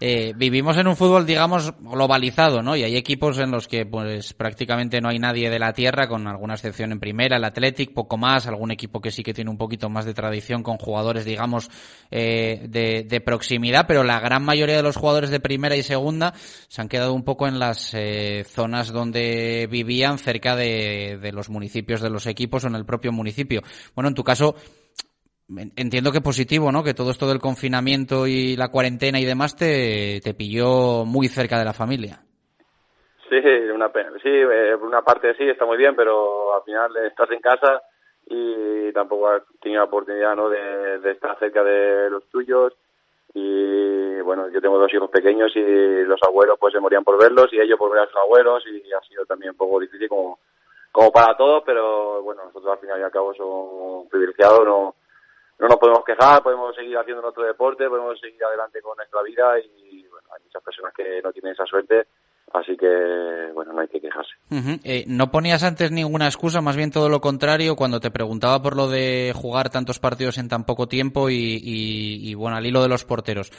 Eh, 0.00 0.32
vivimos 0.34 0.78
en 0.78 0.88
un 0.88 0.96
fútbol, 0.96 1.26
digamos, 1.26 1.74
globalizado, 1.78 2.62
¿no? 2.62 2.74
Y 2.74 2.82
hay 2.82 2.96
equipos 2.96 3.38
en 3.38 3.50
los 3.50 3.68
que, 3.68 3.84
pues, 3.84 4.32
prácticamente 4.32 5.00
no 5.00 5.10
hay 5.10 5.18
nadie 5.18 5.50
de 5.50 5.58
la 5.58 5.74
tierra, 5.74 6.08
con 6.08 6.26
alguna 6.26 6.54
excepción 6.54 6.90
en 6.90 7.00
primera, 7.00 7.36
el 7.36 7.44
Athletic, 7.44 7.92
poco 7.92 8.16
más, 8.16 8.46
algún 8.46 8.70
equipo 8.70 9.02
que 9.02 9.10
sí 9.10 9.22
que 9.22 9.34
tiene 9.34 9.50
un 9.50 9.58
poquito 9.58 9.90
más 9.90 10.06
de 10.06 10.14
tradición 10.14 10.62
con 10.62 10.78
jugadores, 10.78 11.26
digamos, 11.26 11.70
eh, 12.10 12.66
de, 12.66 13.04
de 13.06 13.20
proximidad, 13.20 13.84
pero 13.86 14.02
la 14.02 14.20
gran 14.20 14.42
mayoría 14.42 14.76
de 14.76 14.82
los 14.82 14.96
jugadores 14.96 15.28
de 15.28 15.40
primera 15.40 15.76
y 15.76 15.82
segunda 15.82 16.32
se 16.34 16.80
han 16.80 16.88
quedado 16.88 17.12
un 17.12 17.22
poco 17.22 17.46
en 17.46 17.58
las 17.58 17.92
eh, 17.92 18.44
zonas 18.48 18.92
donde 18.92 19.68
vivían, 19.70 20.18
cerca 20.18 20.56
de, 20.56 21.18
de 21.20 21.32
los 21.32 21.50
municipios 21.50 22.00
de 22.00 22.08
los 22.08 22.26
equipos 22.26 22.64
o 22.64 22.68
en 22.68 22.74
el 22.74 22.86
propio 22.86 23.12
municipio. 23.12 23.60
Bueno, 23.94 24.08
en 24.08 24.14
tu 24.14 24.24
caso, 24.24 24.54
Entiendo 25.76 26.12
que 26.12 26.20
positivo, 26.20 26.70
¿no? 26.70 26.84
Que 26.84 26.94
todo 26.94 27.10
esto 27.10 27.26
del 27.26 27.40
confinamiento 27.40 28.26
y 28.26 28.56
la 28.56 28.68
cuarentena 28.68 29.18
y 29.18 29.24
demás 29.24 29.56
te, 29.56 30.20
te 30.22 30.34
pilló 30.34 31.04
muy 31.04 31.28
cerca 31.28 31.58
de 31.58 31.64
la 31.64 31.72
familia. 31.72 32.20
Sí, 33.28 33.36
una 33.80 33.90
pena. 33.90 34.10
Sí, 34.22 34.28
eh, 34.28 34.76
por 34.78 34.88
una 34.88 35.02
parte 35.02 35.34
sí, 35.34 35.48
está 35.48 35.64
muy 35.64 35.78
bien, 35.78 35.96
pero 35.96 36.54
al 36.54 36.62
final 36.64 36.94
estás 37.06 37.30
en 37.30 37.40
casa 37.40 37.80
y 38.26 38.92
tampoco 38.92 39.28
has 39.28 39.42
tenido 39.60 39.80
la 39.80 39.86
oportunidad 39.86 40.36
¿no? 40.36 40.48
de, 40.48 41.00
estar 41.10 41.38
cerca 41.38 41.64
de 41.64 42.10
los 42.10 42.28
tuyos. 42.28 42.74
Y 43.32 44.20
bueno, 44.20 44.48
yo 44.50 44.60
tengo 44.60 44.78
dos 44.78 44.92
hijos 44.92 45.08
pequeños 45.10 45.50
y 45.54 46.04
los 46.04 46.20
abuelos 46.22 46.58
pues 46.60 46.74
se 46.74 46.80
morían 46.80 47.04
por 47.04 47.18
verlos 47.18 47.52
y 47.52 47.60
ellos 47.60 47.78
por 47.78 47.90
ver 47.90 48.02
a 48.02 48.06
sus 48.06 48.16
abuelos 48.16 48.64
y 48.66 48.92
ha 48.92 49.00
sido 49.08 49.24
también 49.24 49.52
un 49.52 49.56
poco 49.56 49.80
difícil 49.80 50.08
como, 50.08 50.40
como 50.92 51.10
para 51.10 51.36
todos, 51.36 51.62
pero 51.64 52.22
bueno, 52.22 52.44
nosotros 52.44 52.72
al 52.72 52.80
final 52.80 53.00
y 53.00 53.02
al 53.04 53.10
cabo 53.10 53.32
somos 53.34 54.08
privilegiados, 54.08 54.66
no, 54.66 54.96
no 55.60 55.68
nos 55.68 55.76
podemos 55.78 56.04
quejar, 56.04 56.42
podemos 56.42 56.74
seguir 56.74 56.96
haciendo 56.96 57.22
nuestro 57.22 57.44
deporte, 57.44 57.88
podemos 57.88 58.18
seguir 58.18 58.42
adelante 58.44 58.80
con 58.82 58.96
nuestra 58.96 59.22
vida 59.22 59.58
y 59.60 60.06
bueno, 60.08 60.28
hay 60.34 60.42
muchas 60.44 60.62
personas 60.62 60.92
que 60.94 61.20
no 61.22 61.32
tienen 61.32 61.52
esa 61.52 61.66
suerte 61.66 62.06
Así 62.52 62.76
que, 62.76 63.52
bueno, 63.54 63.72
no 63.72 63.80
hay 63.80 63.86
que 63.86 64.00
quejarse. 64.00 64.32
Eh, 64.82 65.04
no 65.06 65.30
ponías 65.30 65.62
antes 65.62 65.92
ninguna 65.92 66.26
excusa, 66.26 66.60
más 66.60 66.74
bien 66.74 66.90
todo 66.90 67.08
lo 67.08 67.20
contrario, 67.20 67.76
cuando 67.76 68.00
te 68.00 68.10
preguntaba 68.10 68.60
por 68.60 68.74
lo 68.76 68.88
de 68.88 69.32
jugar 69.36 69.70
tantos 69.70 70.00
partidos 70.00 70.36
en 70.36 70.48
tan 70.48 70.64
poco 70.64 70.88
tiempo 70.88 71.30
y, 71.30 71.36
y- 71.36 72.28
y, 72.28 72.34
bueno, 72.34 72.56
al 72.56 72.66
hilo 72.66 72.82
de 72.82 72.88
los 72.88 73.04
porteros. 73.04 73.52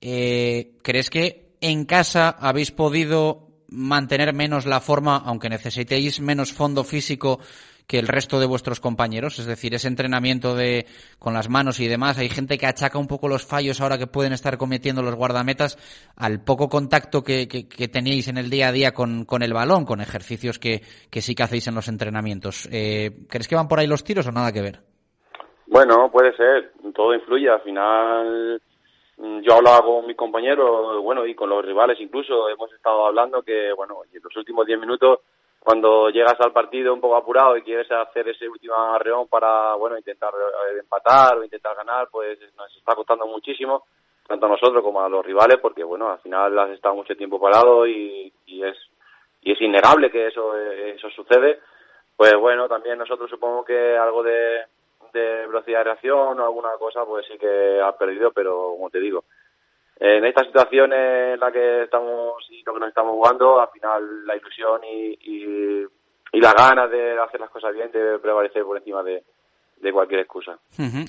Eh, 0.00 0.78
¿Crees 0.82 1.10
que 1.10 1.56
en 1.60 1.84
casa 1.84 2.30
habéis 2.30 2.70
podido 2.70 3.48
mantener 3.68 4.32
menos 4.32 4.64
la 4.64 4.80
forma, 4.80 5.16
aunque 5.26 5.50
necesitéis 5.50 6.18
menos 6.20 6.54
fondo 6.54 6.84
físico 6.84 7.40
que 7.88 7.98
el 7.98 8.06
resto 8.06 8.38
de 8.38 8.46
vuestros 8.46 8.78
compañeros? 8.78 9.38
Es 9.40 9.46
decir, 9.46 9.74
ese 9.74 9.88
entrenamiento 9.88 10.54
de 10.54 10.86
con 11.18 11.34
las 11.34 11.48
manos 11.48 11.80
y 11.80 11.88
demás. 11.88 12.18
Hay 12.18 12.28
gente 12.28 12.58
que 12.58 12.66
achaca 12.66 12.98
un 12.98 13.08
poco 13.08 13.26
los 13.28 13.44
fallos 13.44 13.80
ahora 13.80 13.98
que 13.98 14.06
pueden 14.06 14.32
estar 14.32 14.58
cometiendo 14.58 15.02
los 15.02 15.16
guardametas 15.16 15.76
al 16.16 16.44
poco 16.44 16.68
contacto 16.68 17.24
que, 17.24 17.48
que- 17.48 17.66
que 17.66 17.88
teníais 17.88 18.28
en 18.28 18.36
el 18.38 18.50
día 18.50 18.68
a 18.68 18.72
día 18.72 18.92
con, 18.92 19.24
el 19.42 19.52
balón, 19.54 19.84
con 19.86 20.00
ejercicios 20.00 20.58
que, 20.60 20.82
que 21.10 21.22
sí 21.22 21.34
que 21.34 21.42
hacéis 21.42 21.66
en 21.66 21.74
los 21.74 21.88
entrenamientos. 21.88 22.68
Eh, 22.70 23.10
¿Crees 23.28 23.48
que 23.48 23.56
van 23.56 23.66
por 23.68 23.78
ahí 23.80 23.86
los 23.88 24.04
tiros 24.04 24.26
o 24.28 24.32
nada 24.32 24.52
que 24.52 24.62
ver? 24.62 24.80
Bueno, 25.66 26.10
puede 26.12 26.36
ser, 26.36 26.72
todo 26.94 27.14
influye. 27.14 27.48
Al 27.50 27.62
final, 27.62 28.60
mm, 29.16 29.40
yo 29.40 29.54
hablaba 29.54 29.80
con 29.82 30.06
mis 30.06 30.16
compañeros, 30.16 31.02
bueno, 31.02 31.26
y 31.26 31.34
con 31.34 31.48
los 31.48 31.64
rivales 31.64 31.98
incluso, 32.00 32.48
hemos 32.50 32.72
estado 32.72 33.06
hablando 33.06 33.42
que, 33.42 33.72
bueno, 33.74 34.00
en 34.12 34.22
los 34.22 34.36
últimos 34.36 34.66
10 34.66 34.78
minutos, 34.78 35.20
cuando 35.60 36.08
llegas 36.10 36.40
al 36.40 36.52
partido 36.52 36.94
un 36.94 37.00
poco 37.00 37.16
apurado 37.16 37.56
y 37.56 37.62
quieres 37.62 37.90
hacer 37.90 38.28
ese 38.28 38.48
último 38.48 38.74
arreón 38.74 39.28
para, 39.28 39.74
bueno, 39.74 39.98
intentar 39.98 40.32
eh, 40.34 40.78
empatar 40.80 41.36
o 41.36 41.44
intentar 41.44 41.76
ganar, 41.76 42.08
pues 42.10 42.38
nos 42.56 42.74
está 42.76 42.94
costando 42.94 43.26
muchísimo, 43.26 43.84
tanto 44.26 44.46
a 44.46 44.50
nosotros 44.50 44.82
como 44.82 45.02
a 45.02 45.08
los 45.08 45.24
rivales, 45.24 45.58
porque, 45.60 45.84
bueno, 45.84 46.10
al 46.10 46.20
final 46.20 46.58
has 46.58 46.70
estado 46.70 46.94
mucho 46.94 47.16
tiempo 47.16 47.40
parado 47.40 47.86
y, 47.86 48.32
y 48.46 48.62
es 48.62 48.76
y 49.42 49.52
es 49.52 49.60
innegable 49.60 50.10
que 50.10 50.26
eso 50.26 50.56
eh, 50.56 50.94
eso 50.96 51.08
sucede. 51.10 51.60
Pues 52.16 52.34
bueno 52.34 52.68
también 52.68 52.98
nosotros 52.98 53.30
supongo 53.30 53.64
que 53.64 53.96
algo 53.96 54.22
de, 54.22 54.64
de 55.12 55.46
velocidad 55.46 55.78
de 55.78 55.84
reacción 55.84 56.38
o 56.38 56.44
alguna 56.44 56.70
cosa 56.78 57.04
pues 57.04 57.26
sí 57.26 57.38
que 57.38 57.80
ha 57.80 57.96
perdido 57.96 58.32
pero 58.32 58.72
como 58.72 58.90
te 58.90 58.98
digo 58.98 59.24
en 60.00 60.24
esta 60.24 60.44
situación 60.44 60.92
en 60.92 61.40
la 61.40 61.50
que 61.50 61.84
estamos 61.84 62.34
y 62.50 62.62
lo 62.62 62.74
que 62.74 62.80
nos 62.80 62.88
estamos 62.90 63.12
jugando 63.12 63.60
al 63.60 63.68
final 63.70 64.26
la 64.26 64.36
ilusión 64.36 64.80
y, 64.84 65.18
y, 65.22 66.40
las 66.40 66.54
ganas 66.54 66.90
de 66.90 67.18
hacer 67.18 67.40
las 67.40 67.50
cosas 67.50 67.74
bien 67.74 67.90
debe 67.90 68.18
prevalecer 68.20 68.62
por 68.62 68.76
encima 68.76 69.02
de, 69.02 69.24
de 69.80 69.92
cualquier 69.92 70.20
excusa. 70.20 70.58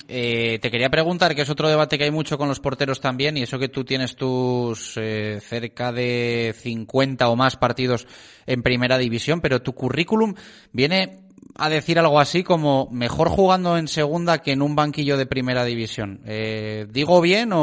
Eh, 0.08 0.58
te 0.60 0.70
quería 0.70 0.90
preguntar, 0.90 1.34
que 1.34 1.42
es 1.42 1.50
otro 1.50 1.68
debate 1.68 1.98
que 1.98 2.04
hay 2.04 2.10
mucho 2.10 2.36
con 2.36 2.48
los 2.48 2.58
porteros 2.58 3.00
también, 3.00 3.36
y 3.36 3.42
eso 3.42 3.58
que 3.58 3.68
tú 3.68 3.84
tienes 3.84 4.16
tus 4.16 4.96
eh, 4.96 5.38
cerca 5.40 5.92
de 5.92 6.52
50 6.56 7.28
o 7.28 7.36
más 7.36 7.56
partidos 7.56 8.08
en 8.46 8.62
primera 8.62 8.98
división, 8.98 9.40
pero 9.40 9.62
tu 9.62 9.72
currículum 9.72 10.34
viene 10.72 11.29
a 11.58 11.68
decir 11.68 11.98
algo 11.98 12.18
así 12.20 12.42
como 12.44 12.88
mejor 12.90 13.28
jugando 13.28 13.76
en 13.76 13.88
segunda 13.88 14.38
que 14.42 14.52
en 14.52 14.62
un 14.62 14.74
banquillo 14.76 15.16
de 15.16 15.26
primera 15.26 15.64
división. 15.64 16.20
Eh, 16.26 16.86
¿Digo 16.90 17.20
bien 17.20 17.52
o, 17.52 17.58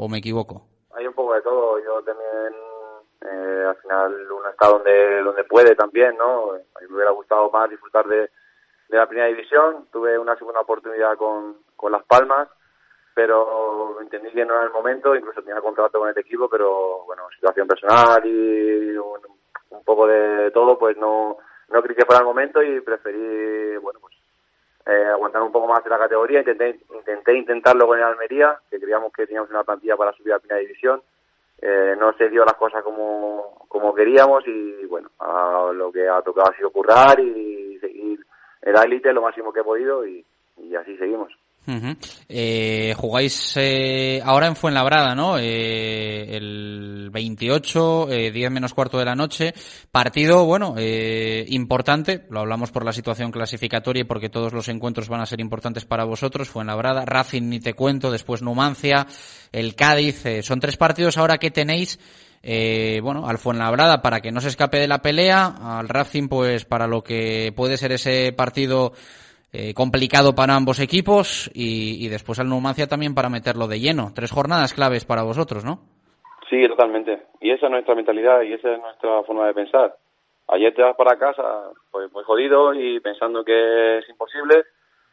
o- 0.00 0.08
me 0.08 0.18
equivoco? 0.18 0.66
hay 0.94 1.06
un 1.06 1.14
poco 1.14 1.34
de 1.34 1.42
todo. 1.42 1.78
Yo 1.82 2.02
también, 2.04 2.54
eh, 3.22 3.64
al 3.68 3.76
final, 3.76 4.30
uno 4.30 4.48
está 4.50 4.68
donde 4.68 5.22
donde 5.22 5.44
puede 5.44 5.74
también, 5.74 6.16
¿no? 6.18 6.52
A 6.52 6.80
mí 6.80 6.86
me 6.88 6.96
hubiera 6.96 7.10
gustado 7.12 7.50
más 7.50 7.70
disfrutar 7.70 8.06
de, 8.06 8.18
de 8.88 8.96
la 8.98 9.06
primera 9.06 9.28
división. 9.28 9.86
Tuve 9.90 10.18
una 10.18 10.36
segunda 10.36 10.60
oportunidad 10.60 11.16
con, 11.16 11.56
con 11.76 11.92
Las 11.92 12.04
Palmas, 12.04 12.48
pero 13.14 14.00
entendí 14.00 14.30
que 14.32 14.44
no 14.44 14.54
era 14.54 14.64
el 14.64 14.70
momento. 14.72 15.14
Incluso 15.16 15.42
tenía 15.42 15.60
contrato 15.62 15.98
con 15.98 16.08
el 16.10 16.18
equipo, 16.18 16.48
pero 16.48 17.04
bueno, 17.06 17.22
situación 17.34 17.66
personal 17.66 18.20
y 18.26 18.96
un 18.98 19.84
poco 19.84 20.06
de 20.06 20.50
todo, 20.50 20.78
pues 20.78 20.96
no, 20.98 21.38
no 21.72 21.82
que 21.82 22.04
fuera 22.04 22.20
el 22.20 22.26
momento 22.26 22.62
y 22.62 22.80
preferí, 22.80 23.76
bueno, 23.78 24.00
pues 24.00 24.14
eh, 24.86 25.06
aguantar 25.06 25.42
un 25.42 25.52
poco 25.52 25.68
más 25.68 25.82
de 25.82 25.90
la 25.90 25.98
categoría. 25.98 26.40
Intenté, 26.40 26.80
intenté 26.94 27.34
intentarlo 27.34 27.86
con 27.86 27.98
el 27.98 28.04
Almería, 28.04 28.58
que 28.70 28.78
creíamos 28.78 29.12
que 29.12 29.26
teníamos 29.26 29.50
una 29.50 29.64
plantilla 29.64 29.96
para 29.96 30.12
subir 30.12 30.32
a 30.32 30.38
primera 30.38 30.60
división. 30.60 31.02
Eh, 31.60 31.94
no 31.98 32.12
se 32.14 32.28
dio 32.28 32.44
las 32.44 32.54
cosas 32.54 32.82
como, 32.82 33.64
como 33.68 33.94
queríamos 33.94 34.42
y 34.46 34.84
bueno, 34.86 35.10
a 35.20 35.70
lo 35.72 35.92
que 35.92 36.08
ha 36.08 36.20
tocado 36.22 36.50
ha 36.50 36.56
sido 36.56 36.70
currar 36.70 37.20
y 37.20 37.78
seguir 37.78 38.18
en 38.62 38.72
la 38.72 38.82
élite 38.82 39.12
lo 39.12 39.22
máximo 39.22 39.52
que 39.52 39.60
he 39.60 39.64
podido 39.64 40.04
y 40.04 40.24
así 40.76 40.96
seguimos. 40.96 41.32
Ujú. 41.66 41.96
Eh, 42.28 42.92
jugáis 42.96 43.54
eh, 43.56 44.20
ahora 44.24 44.48
en 44.48 44.56
Fuenlabrada, 44.56 45.14
¿no? 45.14 45.38
Eh, 45.38 46.36
el 46.36 47.08
28, 47.12 48.10
eh, 48.10 48.30
10 48.32 48.50
menos 48.50 48.74
cuarto 48.74 48.98
de 48.98 49.04
la 49.04 49.14
noche. 49.14 49.54
Partido, 49.92 50.44
bueno, 50.44 50.74
eh, 50.76 51.44
importante. 51.48 52.24
Lo 52.30 52.40
hablamos 52.40 52.72
por 52.72 52.84
la 52.84 52.92
situación 52.92 53.30
clasificatoria 53.30 54.00
y 54.00 54.04
porque 54.04 54.28
todos 54.28 54.52
los 54.52 54.68
encuentros 54.68 55.08
van 55.08 55.20
a 55.20 55.26
ser 55.26 55.40
importantes 55.40 55.84
para 55.84 56.04
vosotros. 56.04 56.48
Fuenlabrada, 56.48 57.04
Racing, 57.04 57.48
ni 57.48 57.60
te 57.60 57.74
cuento, 57.74 58.10
después 58.10 58.42
Numancia, 58.42 59.06
el 59.52 59.76
Cádiz. 59.76 60.26
eh, 60.26 60.42
son 60.42 60.58
tres 60.58 60.76
partidos 60.76 61.16
ahora 61.16 61.38
que 61.38 61.52
tenéis. 61.52 61.98
Eh, 62.42 62.98
bueno, 63.04 63.28
al 63.28 63.38
Fuenlabrada 63.38 64.02
para 64.02 64.20
que 64.20 64.32
no 64.32 64.40
se 64.40 64.48
escape 64.48 64.78
de 64.78 64.88
la 64.88 65.00
pelea, 65.00 65.46
al 65.46 65.88
Racing 65.88 66.26
pues 66.26 66.64
para 66.64 66.88
lo 66.88 67.04
que 67.04 67.52
puede 67.54 67.76
ser 67.76 67.92
ese 67.92 68.32
partido 68.32 68.92
eh, 69.52 69.74
complicado 69.74 70.34
para 70.34 70.54
ambos 70.54 70.80
equipos 70.80 71.50
y, 71.54 72.04
y 72.04 72.08
después 72.08 72.38
al 72.38 72.48
Numancia 72.48 72.86
también 72.86 73.14
para 73.14 73.28
meterlo 73.28 73.68
de 73.68 73.80
lleno. 73.80 74.12
Tres 74.14 74.32
jornadas 74.32 74.72
claves 74.74 75.04
para 75.04 75.22
vosotros, 75.22 75.64
¿no? 75.64 75.80
Sí, 76.48 76.68
totalmente. 76.68 77.22
Y 77.40 77.50
esa 77.50 77.66
es 77.66 77.72
nuestra 77.72 77.94
mentalidad 77.94 78.42
y 78.42 78.52
esa 78.52 78.74
es 78.74 78.80
nuestra 78.80 79.22
forma 79.24 79.46
de 79.46 79.54
pensar. 79.54 79.96
Ayer 80.48 80.74
te 80.74 80.82
vas 80.82 80.96
para 80.96 81.18
casa, 81.18 81.70
pues 81.90 82.12
muy 82.12 82.24
jodido 82.24 82.74
y 82.74 83.00
pensando 83.00 83.42
que 83.44 83.98
es 83.98 84.08
imposible, 84.08 84.64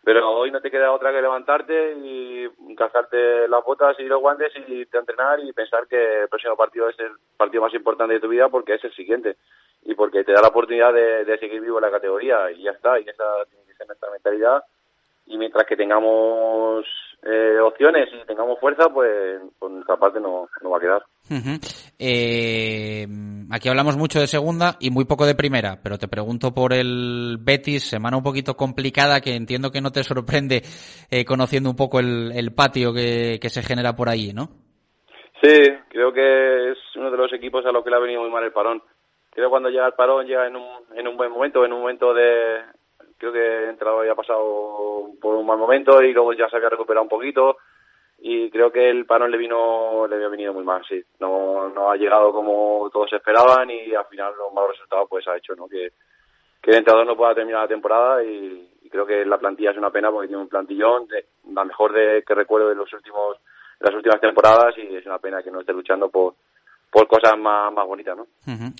pero 0.03 0.31
hoy 0.31 0.51
no 0.51 0.61
te 0.61 0.71
queda 0.71 0.91
otra 0.91 1.11
que 1.11 1.21
levantarte 1.21 1.93
y 1.97 2.49
cascarte 2.75 3.47
las 3.47 3.63
botas 3.63 3.99
y 3.99 4.03
los 4.03 4.21
guantes 4.21 4.53
y 4.67 4.81
a 4.81 4.99
entrenar 4.99 5.39
y 5.41 5.51
pensar 5.51 5.87
que 5.87 6.21
el 6.21 6.29
próximo 6.29 6.55
partido 6.55 6.89
es 6.89 6.99
el 6.99 7.11
partido 7.37 7.63
más 7.63 7.73
importante 7.73 8.13
de 8.13 8.19
tu 8.19 8.29
vida 8.29 8.49
porque 8.49 8.75
es 8.75 8.83
el 8.83 8.93
siguiente 8.93 9.37
y 9.83 9.95
porque 9.95 10.23
te 10.23 10.31
da 10.31 10.41
la 10.41 10.47
oportunidad 10.47 10.93
de, 10.93 11.25
de 11.25 11.37
seguir 11.37 11.61
vivo 11.61 11.77
en 11.77 11.83
la 11.83 11.91
categoría 11.91 12.51
y 12.51 12.63
ya 12.63 12.71
está. 12.71 12.99
Y 12.99 13.09
esa 13.09 13.45
tiene 13.49 13.65
que 13.65 13.73
ser 13.73 13.87
nuestra 13.87 14.09
mentalidad 14.11 14.63
y 15.25 15.37
mientras 15.37 15.65
que 15.65 15.77
tengamos 15.77 16.85
eh, 17.23 17.59
opciones 17.59 18.09
y 18.13 18.25
tengamos 18.25 18.59
fuerza, 18.59 18.89
pues 18.89 19.41
por 19.57 19.71
nuestra 19.71 19.97
parte 19.97 20.19
no, 20.19 20.47
no 20.61 20.69
va 20.69 20.77
a 20.77 20.81
quedar. 20.81 21.03
Eh, 21.99 23.07
aquí 23.51 23.69
hablamos 23.69 23.97
mucho 23.97 24.19
de 24.19 24.27
segunda 24.27 24.77
y 24.79 24.89
muy 24.89 25.05
poco 25.05 25.25
de 25.25 25.35
primera, 25.35 25.79
pero 25.83 25.97
te 25.97 26.07
pregunto 26.07 26.53
por 26.53 26.73
el 26.73 27.37
Betis, 27.39 27.89
semana 27.89 28.17
un 28.17 28.23
poquito 28.23 28.55
complicada 28.55 29.21
que 29.21 29.35
entiendo 29.35 29.71
que 29.71 29.81
no 29.81 29.91
te 29.91 30.03
sorprende 30.03 30.63
eh, 31.11 31.25
conociendo 31.25 31.69
un 31.69 31.75
poco 31.75 31.99
el, 31.99 32.31
el 32.33 32.53
patio 32.53 32.93
que, 32.93 33.37
que 33.41 33.49
se 33.49 33.61
genera 33.61 33.95
por 33.95 34.09
ahí, 34.09 34.31
¿no? 34.33 34.49
Sí, 35.41 35.55
creo 35.89 36.11
que 36.11 36.71
es 36.71 36.77
uno 36.95 37.11
de 37.11 37.17
los 37.17 37.31
equipos 37.33 37.65
a 37.65 37.71
los 37.71 37.83
que 37.83 37.89
le 37.89 37.95
ha 37.95 37.99
venido 37.99 38.21
muy 38.21 38.31
mal 38.31 38.43
el 38.43 38.51
parón. 38.51 38.81
Creo 39.31 39.47
que 39.47 39.51
cuando 39.51 39.69
llega 39.69 39.87
el 39.87 39.93
parón 39.93 40.25
llega 40.25 40.47
en 40.47 40.55
un, 40.55 40.65
en 40.95 41.07
un 41.07 41.15
buen 41.15 41.31
momento, 41.31 41.63
en 41.63 41.71
un 41.71 41.81
momento 41.81 42.13
de... 42.13 42.61
Creo 43.19 43.33
que 43.33 43.63
el 43.63 43.69
entrenador 43.69 44.01
había 44.01 44.15
pasado 44.15 45.11
por 45.21 45.35
un 45.35 45.45
mal 45.45 45.57
momento 45.57 46.01
y 46.01 46.13
luego 46.13 46.33
ya 46.33 46.49
se 46.49 46.55
había 46.55 46.69
recuperado 46.69 47.03
un 47.03 47.09
poquito 47.09 47.57
y 48.21 48.49
creo 48.49 48.71
que 48.71 48.89
el 48.89 49.05
parón 49.05 49.29
le 49.31 49.37
vino 49.37 50.07
le 50.07 50.15
había 50.15 50.29
venido 50.29 50.53
muy 50.53 50.63
mal, 50.63 50.83
sí. 50.87 51.01
No, 51.19 51.69
no 51.69 51.91
ha 51.91 51.95
llegado 51.95 52.31
como 52.31 52.89
todos 52.91 53.11
esperaban 53.13 53.69
y 53.69 53.93
al 53.93 54.05
final 54.05 54.33
los 54.37 54.53
malos 54.53 54.71
resultados 54.71 55.07
pues 55.09 55.27
ha 55.27 55.37
hecho 55.37 55.53
¿no? 55.55 55.67
que, 55.67 55.91
que 56.61 56.71
el 56.71 56.77
entrenador 56.77 57.07
no 57.07 57.17
pueda 57.17 57.35
terminar 57.35 57.63
la 57.63 57.67
temporada 57.67 58.23
y, 58.23 58.69
y 58.81 58.89
creo 58.89 59.05
que 59.05 59.25
la 59.25 59.37
plantilla 59.37 59.71
es 59.71 59.77
una 59.77 59.91
pena 59.91 60.11
porque 60.11 60.27
tiene 60.27 60.41
un 60.41 60.49
plantillón, 60.49 61.07
de, 61.07 61.25
la 61.53 61.63
mejor 61.63 61.93
de 61.93 62.23
que 62.23 62.33
recuerdo 62.33 62.69
de 62.69 62.75
los 62.75 62.91
últimos 62.93 63.37
de 63.79 63.85
las 63.85 63.95
últimas 63.95 64.19
temporadas 64.19 64.77
y 64.77 64.95
es 64.95 65.05
una 65.05 65.19
pena 65.19 65.43
que 65.43 65.51
no 65.51 65.61
esté 65.61 65.73
luchando 65.73 66.09
por 66.09 66.35
por 66.91 67.07
cosas 67.07 67.37
más, 67.37 67.71
más 67.73 67.87
bonitas, 67.87 68.17
¿no? 68.17 68.25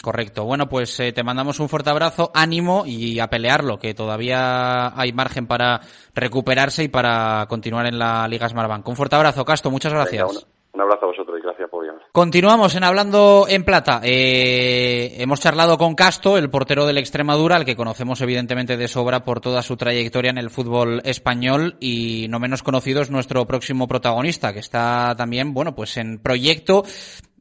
Correcto. 0.01 0.45
Bueno, 0.45 0.67
pues 0.67 0.99
eh, 0.99 1.11
te 1.11 1.23
mandamos 1.23 1.59
un 1.59 1.69
fuerte 1.69 1.89
abrazo, 1.89 2.31
ánimo 2.33 2.83
y 2.85 3.19
a 3.19 3.27
pelearlo, 3.27 3.77
que 3.77 3.93
todavía 3.93 4.99
hay 4.99 5.13
margen 5.13 5.47
para 5.47 5.81
recuperarse 6.15 6.83
y 6.83 6.87
para 6.87 7.45
continuar 7.47 7.85
en 7.85 7.99
la 7.99 8.27
Liga 8.27 8.49
Smartbank. 8.49 8.87
Un 8.87 8.95
fuerte 8.95 9.15
abrazo, 9.15 9.45
Casto, 9.45 9.69
muchas 9.69 9.93
gracias. 9.93 10.27
Venga, 10.27 10.39
un, 10.39 10.59
un 10.73 10.81
abrazo 10.81 11.05
a 11.05 11.09
vosotros 11.09 11.37
y 11.39 11.43
gracias 11.43 11.69
por 11.69 11.85
llamar. 11.85 12.01
Continuamos 12.11 12.75
en 12.75 12.83
Hablando 12.83 13.45
en 13.47 13.63
Plata. 13.63 14.01
Eh, 14.03 15.15
hemos 15.19 15.39
charlado 15.39 15.77
con 15.77 15.93
Casto, 15.93 16.37
el 16.37 16.49
portero 16.49 16.87
del 16.87 16.97
Extremadura, 16.97 17.55
al 17.55 17.65
que 17.65 17.75
conocemos 17.75 18.21
evidentemente 18.21 18.77
de 18.77 18.87
sobra 18.87 19.23
por 19.23 19.39
toda 19.39 19.61
su 19.61 19.77
trayectoria 19.77 20.31
en 20.31 20.39
el 20.39 20.49
fútbol 20.49 21.01
español 21.05 21.77
y 21.79 22.27
no 22.29 22.39
menos 22.39 22.63
conocido 22.63 23.01
es 23.01 23.11
nuestro 23.11 23.45
próximo 23.45 23.87
protagonista, 23.87 24.53
que 24.53 24.59
está 24.59 25.15
también, 25.15 25.53
bueno, 25.53 25.75
pues 25.75 25.97
en 25.97 26.19
proyecto 26.19 26.83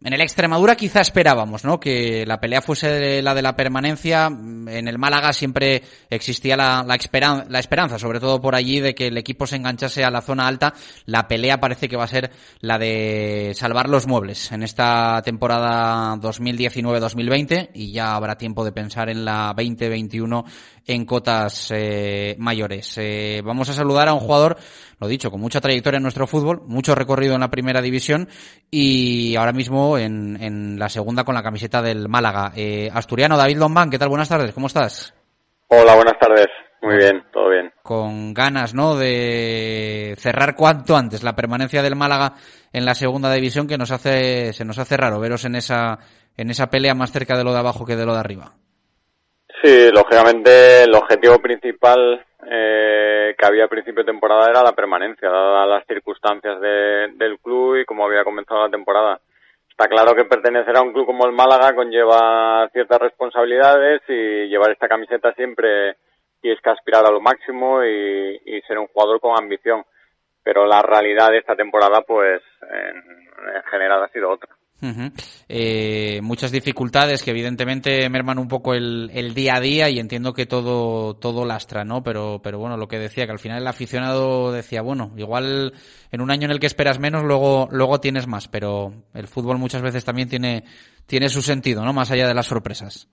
en 0.05 0.13
el 0.13 0.21
Extremadura 0.21 0.77
quizá 0.77 1.01
esperábamos, 1.01 1.65
¿no? 1.65 1.81
Que 1.81 2.25
la 2.25 2.41
pelea 2.41 2.63
fuese 2.63 3.21
la 3.21 3.35
de 3.35 3.43
la 3.43 3.57
permanencia. 3.57 4.27
En 4.27 4.87
el 4.87 4.99
Málaga 4.99 5.33
siempre 5.33 5.83
existía 6.09 6.57
la, 6.57 6.85
la, 6.87 6.95
esperanza, 6.95 7.99
sobre 7.99 8.21
todo 8.21 8.41
por 8.41 8.55
allí, 8.55 8.81
de 8.81 8.95
que 8.95 9.09
el 9.09 9.19
equipo 9.19 9.47
se 9.47 9.57
enganchase 9.57 10.05
a 10.05 10.11
la 10.11 10.21
zona 10.21 10.47
alta. 10.47 10.75
La 11.07 11.27
pelea 11.27 11.59
parece 11.59 11.89
que 11.89 11.97
va 11.97 12.05
a 12.05 12.09
ser 12.09 12.31
la 12.61 12.79
de 12.79 13.53
salvar 13.55 13.89
los 13.89 14.07
muebles 14.07 14.53
en 14.53 14.63
esta 14.63 15.21
temporada 15.23 16.15
2019-2020 16.17 17.71
y 17.75 17.93
ya 17.93 18.15
habrá 18.15 18.39
tiempo 18.39 18.65
de 18.65 18.73
pensar 18.73 19.09
en 19.09 19.25
la 19.25 19.53
2021 19.57 20.45
en 20.89 21.05
cotas 21.05 21.71
eh, 21.71 22.35
mayores. 22.39 22.97
Eh, 22.97 23.43
vamos 23.45 23.69
a 23.69 23.75
saludar 23.75 24.09
a 24.09 24.15
un 24.15 24.21
jugador, 24.21 24.57
lo 24.99 25.07
dicho, 25.07 25.31
con 25.31 25.41
mucha 25.41 25.61
trayectoria 25.61 25.99
en 25.99 26.03
nuestro 26.03 26.27
fútbol, 26.27 26.63
mucho 26.67 26.95
recorrido 26.95 27.35
en 27.35 27.41
la 27.41 27.51
primera 27.51 27.83
división 27.83 28.29
y 28.71 29.37
ahora 29.37 29.53
mismo 29.53 29.99
en, 29.99 30.43
en 30.43 30.79
la 30.79 30.89
segunda 30.89 31.25
con 31.25 31.35
la 31.35 31.43
camiseta 31.43 31.83
del 31.83 32.09
Málaga. 32.09 32.53
Eh, 32.57 32.89
Asturiano, 32.93 33.37
David 33.37 33.59
Lombán, 33.59 33.91
¿qué 33.91 33.99
tal? 33.99 34.09
Buenas 34.09 34.31
tardes, 34.31 34.53
¿cómo 34.53 34.67
estás? 34.67 35.15
Hola, 35.69 35.95
buenas 35.95 36.19
tardes. 36.19 36.47
Muy 36.81 36.97
bien, 36.97 37.23
todo 37.33 37.51
bien. 37.51 37.71
Con 37.83 38.33
ganas, 38.33 38.73
¿no? 38.73 38.97
De 38.97 40.15
cerrar 40.17 40.55
cuanto 40.55 40.97
antes 40.97 41.23
la 41.23 41.35
permanencia 41.35 41.83
del 41.83 41.97
Málaga 41.97 42.35
en 42.73 42.87
la 42.87 42.95
segunda 42.95 43.31
división 43.33 43.67
que 43.67 43.77
nos 43.77 43.91
hace, 43.91 44.55
se 44.55 44.65
nos 44.65 44.79
hace 44.79 44.97
raro 44.97 45.21
veros 45.21 45.45
en 45.45 45.57
esa, 45.57 45.99
en 46.37 46.51
esa 46.51 46.71
pelea 46.71 46.95
más 46.95 47.13
cerca 47.13 47.37
de 47.37 47.45
lo 47.45 47.53
de 47.53 47.59
abajo 47.59 47.85
que 47.85 47.97
de 47.97 48.07
lo 48.07 48.15
de 48.15 48.21
arriba. 48.21 48.55
Sí, 49.63 49.91
lógicamente 49.93 50.85
el 50.85 50.95
objetivo 50.95 51.39
principal 51.41 52.25
eh, 52.49 53.35
que 53.37 53.47
había 53.47 53.65
a 53.65 53.69
principio 53.69 54.05
de 54.05 54.13
temporada 54.13 54.49
era 54.49 54.63
la 54.63 54.73
permanencia, 54.73 55.29
dadas 55.29 55.69
las 55.69 55.87
circunstancias 55.87 56.61
de, 56.61 57.13
del 57.17 57.39
club 57.41 57.77
y 57.77 57.85
como 57.85 58.07
había 58.07 58.23
comenzado 58.23 58.63
la 58.63 58.71
temporada. 58.71 59.21
Está 59.69 59.89
claro 59.89 60.15
que 60.15 60.25
pertenecer 60.25 60.77
a 60.77 60.83
un 60.83 60.93
club 60.93 61.07
como 61.07 61.27
el 61.27 61.33
Málaga 61.33 61.75
conlleva 61.75 62.69
ciertas 62.73 63.01
responsabilidades 63.01 64.03
y 64.09 64.49
llevar 64.49 64.71
esta 64.71 64.89
camiseta 64.89 65.33
siempre 65.35 65.97
tienes 66.41 66.61
que 66.61 66.71
aspirar 66.71 67.05
a 67.05 67.11
lo 67.11 67.21
máximo 67.21 67.85
y, 67.85 68.61
ser 68.67 68.79
un 68.79 68.89
jugador 68.89 69.21
con 69.21 69.37
ambición. 69.37 69.85
Pero 70.43 70.67
la 70.67 70.83
realidad 70.83 71.31
de 71.31 71.39
esta 71.39 71.57
temporada, 71.57 72.03
pues, 72.03 72.43
en 72.63 73.63
general 73.71 74.03
ha 74.03 74.09
sido 74.09 74.31
otra. 74.31 74.58
Eh, 75.49 76.21
muchas 76.23 76.53
dificultades 76.53 77.25
que 77.25 77.33
evidentemente 77.33 78.09
merman 78.09 78.39
un 78.39 78.49
poco 78.49 78.75
el, 78.75 79.35
día 79.35 79.57
a 79.57 79.61
día 79.61 79.91
y 79.91 79.99
entiendo 79.99 80.33
que 80.33 80.47
todo, 80.47 81.15
todo 81.15 81.45
lastra, 81.45 81.85
¿no? 81.85 82.03
Pero, 82.03 82.41
pero 82.43 82.59
bueno, 82.59 82.77
lo 82.77 82.87
que 82.87 82.99
decía, 82.99 83.27
que 83.27 83.33
al 83.33 83.39
final 83.39 83.63
el 83.63 83.67
aficionado 83.67 84.53
decía, 84.53 84.83
bueno, 84.83 85.13
igual 85.17 85.73
en 86.13 86.21
un 86.21 86.31
año 86.31 86.45
en 86.45 86.53
el 86.53 86.61
que 86.61 86.67
esperas 86.67 87.01
menos, 87.01 87.25
luego, 87.25 87.69
luego 87.73 87.99
tienes 87.99 88.29
más, 88.29 88.49
pero 88.49 88.93
el 89.15 89.27
fútbol 89.27 89.59
muchas 89.59 89.83
veces 89.83 90.05
también 90.05 90.29
tiene, 90.29 90.63
tiene 91.07 91.29
su 91.29 91.43
sentido, 91.43 91.85
¿no? 91.85 91.93
Más 91.93 92.11
allá 92.13 92.29
de 92.29 92.35
las 92.35 92.47
sorpresas. 92.47 93.09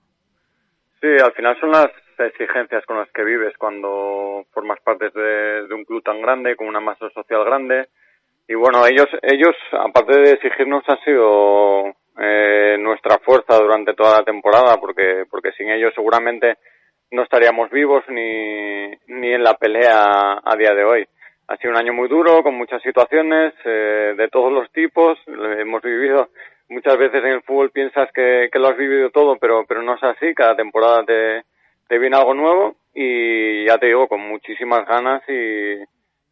Sí, 1.01 1.07
al 1.23 1.33
final 1.33 1.57
son 1.59 1.71
las 1.71 1.87
exigencias 2.17 2.85
con 2.85 2.97
las 2.97 3.11
que 3.11 3.23
vives 3.23 3.55
cuando 3.57 4.45
formas 4.53 4.79
parte 4.81 5.09
de 5.09 5.73
un 5.73 5.83
club 5.83 6.03
tan 6.03 6.21
grande, 6.21 6.55
con 6.55 6.67
una 6.67 6.79
masa 6.79 7.09
social 7.09 7.43
grande 7.43 7.87
y 8.47 8.53
bueno, 8.53 8.85
ellos, 8.85 9.07
ellos, 9.23 9.55
aparte 9.71 10.19
de 10.19 10.31
exigirnos, 10.31 10.83
han 10.87 10.99
sido 11.03 11.95
eh, 12.19 12.77
nuestra 12.79 13.17
fuerza 13.19 13.57
durante 13.57 13.93
toda 13.93 14.19
la 14.19 14.23
temporada, 14.23 14.77
porque, 14.77 15.25
porque 15.29 15.51
sin 15.53 15.69
ellos 15.69 15.93
seguramente 15.95 16.57
no 17.11 17.23
estaríamos 17.23 17.71
vivos 17.71 18.03
ni, 18.09 18.89
ni 19.07 19.33
en 19.33 19.43
la 19.43 19.55
pelea 19.55 20.41
a 20.43 20.55
día 20.57 20.73
de 20.75 20.83
hoy. 20.83 21.07
Ha 21.47 21.57
sido 21.57 21.71
un 21.71 21.77
año 21.77 21.93
muy 21.93 22.07
duro, 22.07 22.43
con 22.43 22.55
muchas 22.55 22.81
situaciones 22.81 23.53
eh, 23.65 24.13
de 24.17 24.27
todos 24.29 24.51
los 24.51 24.71
tipos. 24.71 25.17
Hemos 25.27 25.81
vivido, 25.81 26.29
muchas 26.69 26.97
veces 26.97 27.23
en 27.23 27.31
el 27.31 27.41
fútbol 27.41 27.71
piensas 27.71 28.11
que, 28.13 28.49
que 28.51 28.59
lo 28.59 28.67
has 28.67 28.77
vivido 28.77 29.09
todo, 29.09 29.37
pero, 29.37 29.65
pero 29.67 29.81
no 29.81 29.95
es 29.95 30.03
así. 30.03 30.33
Cada 30.35 30.55
temporada 30.55 31.03
te, 31.03 31.43
te 31.87 31.99
viene 31.99 32.17
algo 32.17 32.33
nuevo 32.33 32.75
y 32.93 33.65
ya 33.65 33.77
te 33.77 33.87
digo, 33.87 34.07
con 34.07 34.21
muchísimas 34.21 34.87
ganas 34.87 35.21
y, 35.27 35.83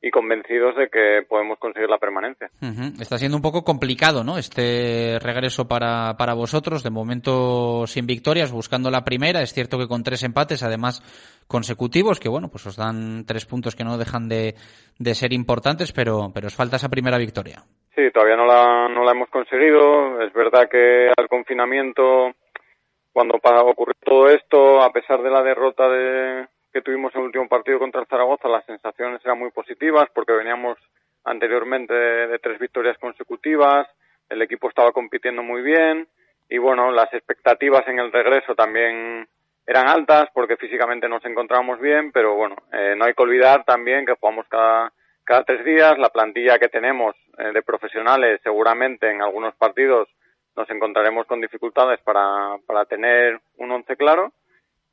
y 0.06 0.12
convencidos 0.12 0.76
de 0.76 0.90
que 0.90 1.26
podemos 1.28 1.58
conseguir 1.58 1.90
la 1.90 1.98
permanencia. 1.98 2.50
Uh 2.62 2.66
-huh. 2.66 3.02
Está 3.02 3.18
siendo 3.18 3.38
un 3.38 3.42
poco 3.42 3.64
complicado, 3.64 4.26
¿no? 4.26 4.38
Este 4.38 5.18
regreso 5.20 5.66
para, 5.66 6.18
para 6.18 6.34
vosotros, 6.34 6.84
de 6.84 6.90
momento 6.90 7.88
sin 7.88 8.06
victorias, 8.06 8.52
buscando 8.52 8.92
la 8.92 9.06
primera. 9.06 9.42
Es 9.42 9.54
cierto 9.54 9.78
que 9.78 9.88
con 9.88 10.04
tres 10.04 10.22
empates, 10.24 10.62
además 10.62 11.02
consecutivos, 11.48 12.20
que 12.20 12.28
bueno, 12.28 12.50
pues 12.50 12.68
os 12.68 12.76
dan 12.76 13.26
tres 13.26 13.46
puntos 13.46 13.78
que 13.78 13.86
no 13.86 13.98
dejan 13.98 14.28
de, 14.28 14.56
de 15.00 15.16
ser 15.16 15.32
importantes, 15.32 15.94
pero, 15.94 16.32
pero 16.34 16.48
os 16.48 16.56
falta 16.56 16.76
esa 16.76 16.90
primera 16.90 17.18
victoria. 17.18 17.64
Sí, 17.96 18.02
todavía 18.14 18.36
no 18.36 18.46
la, 18.46 18.90
no 18.90 19.06
la 19.06 19.12
hemos 19.12 19.30
conseguido. 19.30 20.22
Es 20.22 20.34
verdad 20.34 20.68
que 20.70 21.14
al 21.16 21.30
confinamiento, 21.30 22.34
cuando 23.14 23.36
ocurrió 23.38 23.94
todo 24.04 24.28
esto, 24.28 24.82
a 24.82 24.92
pesar 24.92 25.22
de 25.22 25.32
la 25.32 25.44
derrota 25.44 25.88
de, 25.88 26.48
que 26.74 26.82
tuvimos 26.82 27.14
el 27.16 27.22
último 27.22 27.48
partido 27.48 27.78
contra 27.78 28.02
el 28.02 28.08
Zaragoza, 28.08 28.48
las 28.50 28.66
sensaciones 28.66 29.22
eran 29.24 29.38
muy 29.38 29.52
positivas 29.52 30.10
porque 30.14 30.34
veníamos 30.34 30.78
anteriormente 31.24 31.94
de, 31.94 32.28
de, 32.28 32.40
tres 32.40 32.60
victorias 32.60 32.98
consecutivas, 32.98 33.88
el 34.30 34.42
equipo 34.42 34.68
estaba 34.68 34.92
compitiendo 34.92 35.44
muy 35.44 35.62
bien 35.62 36.08
y 36.50 36.58
bueno, 36.58 36.92
las 36.92 37.14
expectativas 37.14 37.88
en 37.88 38.00
el 38.00 38.12
regreso 38.12 38.56
también 38.56 39.28
eran 39.66 39.88
altas 39.88 40.30
porque 40.34 40.58
físicamente 40.58 41.08
nos 41.08 41.24
encontrábamos 41.24 41.80
bien, 41.80 42.12
pero 42.12 42.36
bueno, 42.36 42.56
eh, 42.74 42.96
no 42.98 43.06
hay 43.06 43.14
que 43.14 43.24
olvidar 43.24 43.64
también 43.64 44.06
que 44.06 44.16
jugamos 44.20 44.48
cada, 44.50 44.92
cada 45.24 45.44
tres 45.44 45.64
días, 45.64 45.98
la 46.00 46.10
plantilla 46.10 46.60
que 46.60 46.70
tenemos 46.70 47.16
eh, 47.38 47.52
de 47.54 47.62
profesionales 47.62 48.42
seguramente 48.44 49.10
en 49.10 49.22
algunos 49.22 49.56
partidos 49.56 50.10
nos 50.56 50.70
encontraremos 50.70 51.26
con 51.28 51.40
dificultades 51.40 52.00
para, 52.02 52.58
para 52.66 52.86
tener 52.86 53.40
un 53.58 53.72
once 53.72 53.96
claro 53.96 54.34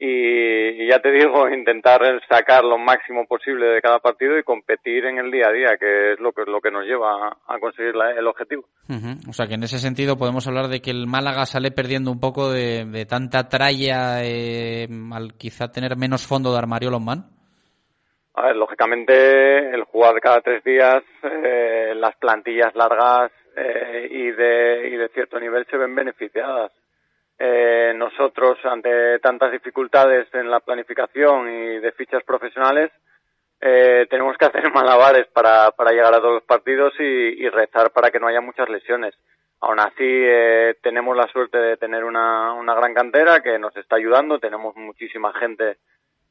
y, 0.03 0.83
y, 0.83 0.89
ya 0.89 0.99
te 0.99 1.13
digo, 1.13 1.47
intentar 1.55 2.01
sacar 2.27 2.65
lo 2.65 2.79
máximo 2.79 3.27
posible 3.27 3.67
de 3.67 3.83
cada 3.83 3.99
partido 3.99 4.39
y 4.39 4.43
competir 4.43 5.05
en 5.05 5.19
el 5.19 5.31
día 5.31 5.49
a 5.49 5.53
día, 5.53 5.77
que 5.79 6.13
es 6.13 6.21
lo 6.21 6.33
que, 6.33 6.43
lo 6.51 6.61
que 6.61 6.71
nos 6.71 6.85
lleva 6.87 7.29
a, 7.29 7.37
a 7.47 7.59
conseguir 7.59 7.95
la, 7.95 8.13
el 8.13 8.27
objetivo. 8.27 8.65
Uh 8.89 8.95
-huh. 8.95 9.29
O 9.29 9.33
sea 9.35 9.47
que 9.47 9.55
en 9.55 9.63
ese 9.63 9.79
sentido 9.79 10.17
podemos 10.17 10.49
hablar 10.49 10.69
de 10.69 10.81
que 10.81 10.91
el 10.91 11.07
Málaga 11.07 11.45
sale 11.45 11.71
perdiendo 11.71 12.11
un 12.11 12.19
poco 12.19 12.51
de, 12.51 12.87
de 12.87 13.05
tanta 13.05 13.49
tralla 13.49 14.25
eh, 14.25 14.89
al 15.13 15.35
quizá 15.35 15.71
tener 15.71 15.97
menos 15.97 16.27
fondo 16.27 16.51
de 16.51 16.59
armario 16.59 16.91
Lombán. 16.91 17.27
A 18.35 18.47
ver, 18.47 18.57
lógicamente 18.57 19.75
el 19.75 19.85
jugar 19.85 20.19
cada 20.21 20.41
tres 20.41 20.65
días, 20.65 21.03
eh, 21.23 21.93
las 21.95 22.17
plantillas 22.17 22.75
largas 22.75 23.31
eh, 23.55 24.09
y, 24.11 24.31
de, 24.31 24.89
y 24.89 24.97
de 24.97 25.09
cierto 25.09 25.39
nivel 25.39 25.67
se 25.67 25.77
ven 25.77 25.95
beneficiadas 25.95 26.73
eh, 27.43 27.95
nosotros 27.97 28.59
ante 28.65 29.19
tantas 29.21 29.51
dificultades 29.51 30.29
en 30.35 30.51
la 30.51 30.61
planificación 30.61 31.49
y 31.49 31.79
de 31.79 31.93
fichas 31.93 32.23
profesionales 32.23 32.91
eh, 33.63 34.07
tenemos 34.11 34.37
que 34.37 34.45
hacer 34.45 34.71
malabares 34.75 35.27
para, 35.29 35.71
para 35.71 35.93
llegar 35.93 36.13
a 36.13 36.19
todos 36.19 36.35
los 36.35 36.43
partidos 36.43 36.93
y, 36.99 37.03
y, 37.03 37.49
rezar 37.49 37.93
para 37.93 38.11
que 38.11 38.21
no 38.21 38.27
haya 38.27 38.43
muchas 38.43 38.69
lesiones. 38.69 39.15
Aún 39.61 39.81
así 39.81 39.95
eh, 40.07 40.77
tenemos 40.83 41.17
la 41.17 41.29
suerte 41.29 41.57
de 41.57 41.79
tener 41.79 42.05
una, 42.05 42.53
una 42.53 42.75
gran 42.75 42.93
cantera 42.93 43.41
que 43.41 43.59
nos 43.59 43.75
está 43.75 43.97
ayudando, 43.97 44.39
tenemos 44.39 44.77
muchísima 44.77 45.33
gente 45.33 45.79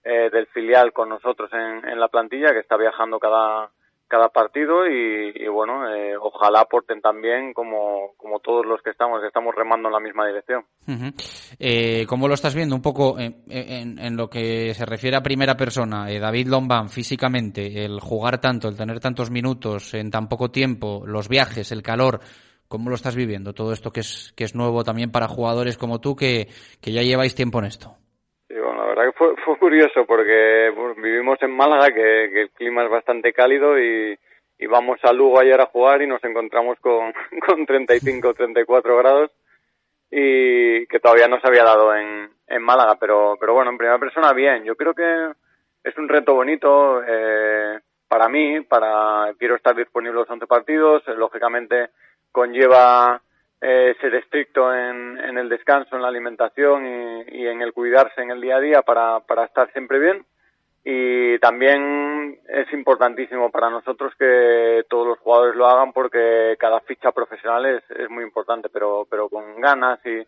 eh, 0.03 0.29
del 0.31 0.45
filial 0.47 0.93
con 0.93 1.09
nosotros 1.09 1.51
en, 1.53 1.89
en 1.89 1.99
la 1.99 2.09
plantilla 2.09 2.53
que 2.53 2.59
está 2.59 2.77
viajando 2.77 3.19
cada, 3.19 3.71
cada 4.09 4.29
partido 4.29 4.87
y, 4.87 5.31
y 5.35 5.47
bueno, 5.47 5.87
eh, 5.87 6.17
ojalá 6.17 6.61
aporten 6.61 6.99
también 6.99 7.53
como, 7.53 8.13
como 8.17 8.39
todos 8.39 8.65
los 8.65 8.81
que 8.81 8.89
estamos, 8.89 9.21
que 9.21 9.27
estamos 9.27 9.53
remando 9.55 9.87
en 9.87 9.93
la 9.93 9.99
misma 9.99 10.27
dirección. 10.27 10.65
Uh 10.87 10.91
-huh. 10.91 11.55
eh, 11.59 12.05
¿Cómo 12.07 12.27
lo 12.27 12.33
estás 12.33 12.55
viendo 12.55 12.75
un 12.75 12.81
poco 12.81 13.19
en, 13.19 13.43
en, 13.47 13.99
en, 13.99 14.17
lo 14.17 14.27
que 14.29 14.73
se 14.73 14.85
refiere 14.85 15.15
a 15.15 15.21
primera 15.21 15.55
persona? 15.55 16.09
Eh, 16.09 16.19
David 16.19 16.47
Lombán, 16.47 16.89
físicamente, 16.89 17.85
el 17.85 17.99
jugar 18.01 18.41
tanto, 18.41 18.67
el 18.67 18.75
tener 18.75 18.99
tantos 18.99 19.29
minutos 19.29 19.93
en 19.93 20.09
tan 20.09 20.27
poco 20.27 20.49
tiempo, 20.49 21.03
los 21.05 21.29
viajes, 21.29 21.71
el 21.71 21.83
calor, 21.83 22.19
¿cómo 22.67 22.89
lo 22.89 22.95
estás 22.95 23.15
viviendo? 23.15 23.53
Todo 23.53 23.71
esto 23.73 23.91
que 23.91 23.99
es, 23.99 24.33
que 24.35 24.43
es 24.43 24.55
nuevo 24.55 24.83
también 24.83 25.11
para 25.11 25.27
jugadores 25.27 25.77
como 25.77 25.99
tú 25.99 26.15
que, 26.15 26.47
que 26.81 26.91
ya 26.91 27.03
lleváis 27.03 27.35
tiempo 27.35 27.59
en 27.59 27.65
esto. 27.65 27.95
Sí, 28.49 28.55
bueno, 28.55 28.81
la 28.81 28.87
verdad 28.87 29.03
que 29.05 29.11
fue, 29.11 29.35
fue 29.45 29.59
curioso 29.59 30.07
porque 30.07 30.73
vivimos 30.97 31.37
en 31.43 31.51
Málaga, 31.55 31.93
que, 31.93 32.31
que, 32.33 32.41
el 32.41 32.49
clima 32.49 32.83
es 32.83 32.89
bastante 32.89 33.31
cálido 33.31 33.79
y, 33.79 34.17
vamos 34.67 34.99
a 35.03 35.13
Lugo 35.13 35.39
ayer 35.39 35.61
a 35.61 35.67
jugar 35.67 36.01
y 36.01 36.07
nos 36.07 36.23
encontramos 36.23 36.79
con, 36.79 37.13
con 37.47 37.65
35 37.67 38.27
o 38.27 38.33
34 38.33 38.97
grados 38.97 39.31
y 40.09 40.87
que 40.87 40.99
todavía 40.99 41.27
no 41.27 41.39
se 41.39 41.47
había 41.47 41.63
dado 41.63 41.93
en, 41.95 42.27
Málaga, 42.59 42.97
pero, 42.99 43.37
pero 43.39 43.53
bueno, 43.53 43.69
en 43.69 43.77
primera 43.77 43.99
persona 43.99 44.33
bien. 44.33 44.63
Yo 44.63 44.75
creo 44.75 44.95
que 44.95 45.31
es 45.83 45.97
un 45.99 46.09
reto 46.09 46.33
bonito 46.33 47.03
eh, 47.07 47.79
para 48.07 48.27
mí, 48.27 48.61
para 48.61 49.31
quiero 49.37 49.55
estar 49.55 49.75
disponible 49.75 50.21
los 50.21 50.29
11 50.29 50.47
partidos, 50.47 51.03
lógicamente 51.09 51.91
conlleva 52.31 53.21
eh, 53.61 53.95
ser 53.99 54.15
estricto 54.15 54.73
en, 54.73 55.19
en, 55.19 55.37
el 55.37 55.49
descanso, 55.49 55.95
en 55.95 56.01
la 56.01 56.07
alimentación 56.07 56.85
y, 56.85 57.47
en 57.47 57.61
el 57.61 57.73
cuidarse 57.73 58.21
en 58.21 58.31
el 58.31 58.41
día 58.41 58.57
a 58.57 58.61
día 58.61 58.81
para, 58.81 59.19
para 59.21 59.45
estar 59.45 59.71
siempre 59.71 59.99
bien. 59.99 60.25
y 60.83 61.37
también 61.39 62.39
es 62.47 62.71
importantísimo 62.73 63.51
para 63.51 63.69
nosotros 63.69 64.13
que 64.17 64.85
todos 64.89 65.07
los 65.07 65.19
jugadores 65.19 65.55
lo 65.55 65.67
hagan 65.67 65.91
porque 65.91 66.55
cada 66.57 66.79
ficha 66.81 67.11
profesional 67.11 67.65
es, 67.65 67.83
es 67.91 68.09
muy 68.09 68.23
importante, 68.23 68.69
pero, 68.69 69.05
pero 69.09 69.29
con 69.29 69.59
ganas 69.59 69.99
y, 70.05 70.25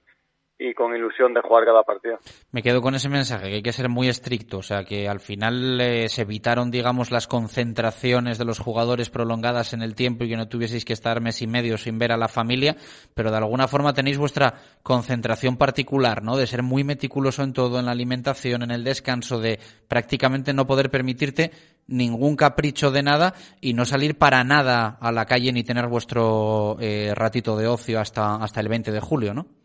y 0.64 0.76
con 0.76 0.96
ilusión 0.96 1.34
de 1.34 1.42
jugar 1.42 1.66
cada 1.66 1.82
partido. 1.82 2.20
Me 2.52 2.62
quedo 2.62 2.84
con 2.84 2.94
ese 2.94 3.10
mensaje, 3.10 3.50
que 3.50 3.56
hay 3.56 3.64
que 3.64 3.74
ser 3.74 3.90
muy 3.90 4.08
estricto, 4.10 4.60
o 4.60 4.62
sea, 4.62 4.84
que 4.84 5.10
al 5.10 5.20
final 5.20 5.82
eh, 5.82 6.08
se 6.08 6.22
evitaron, 6.22 6.70
digamos, 6.70 7.10
las 7.10 7.26
concentraciones 7.26 8.38
de 8.38 8.46
los 8.46 8.60
jugadores 8.60 9.10
prolongadas 9.10 9.74
en 9.74 9.82
el 9.82 9.96
tiempo 9.96 10.24
y 10.24 10.30
que 10.30 10.38
no 10.38 10.48
tuvieseis 10.48 10.86
que 10.86 10.94
estar 10.94 11.20
mes 11.20 11.42
y 11.42 11.48
medio 11.48 11.80
sin 11.80 11.98
ver 11.98 12.12
a 12.12 12.18
la 12.18 12.28
familia, 12.28 12.76
pero 13.16 13.32
de 13.32 13.38
alguna 13.38 13.68
forma 13.68 13.94
tenéis 13.94 14.20
vuestra 14.20 14.54
concentración 14.84 15.58
particular, 15.58 16.22
¿no? 16.22 16.38
De 16.38 16.46
ser 16.46 16.62
muy 16.62 16.84
meticuloso 16.84 17.42
en 17.42 17.54
todo, 17.54 17.80
en 17.80 17.88
la 17.88 17.92
alimentación, 17.92 18.62
en 18.62 18.70
el 18.70 18.84
descanso, 18.84 19.40
de 19.40 19.60
prácticamente 19.88 20.54
no 20.54 20.68
poder 20.68 20.92
permitirte 20.92 21.50
ningún 21.88 22.36
capricho 22.36 22.92
de 22.92 23.02
nada 23.02 23.34
y 23.62 23.74
no 23.74 23.84
salir 23.86 24.16
para 24.16 24.44
nada 24.44 25.00
a 25.02 25.12
la 25.12 25.26
calle 25.26 25.52
ni 25.52 25.64
tener 25.64 25.88
vuestro 25.88 26.78
eh, 26.80 27.14
ratito 27.16 27.58
de 27.58 27.66
ocio 27.66 28.00
hasta, 28.00 28.36
hasta 28.36 28.60
el 28.60 28.68
20 28.68 28.92
de 28.92 29.00
julio, 29.00 29.34
¿no? 29.34 29.61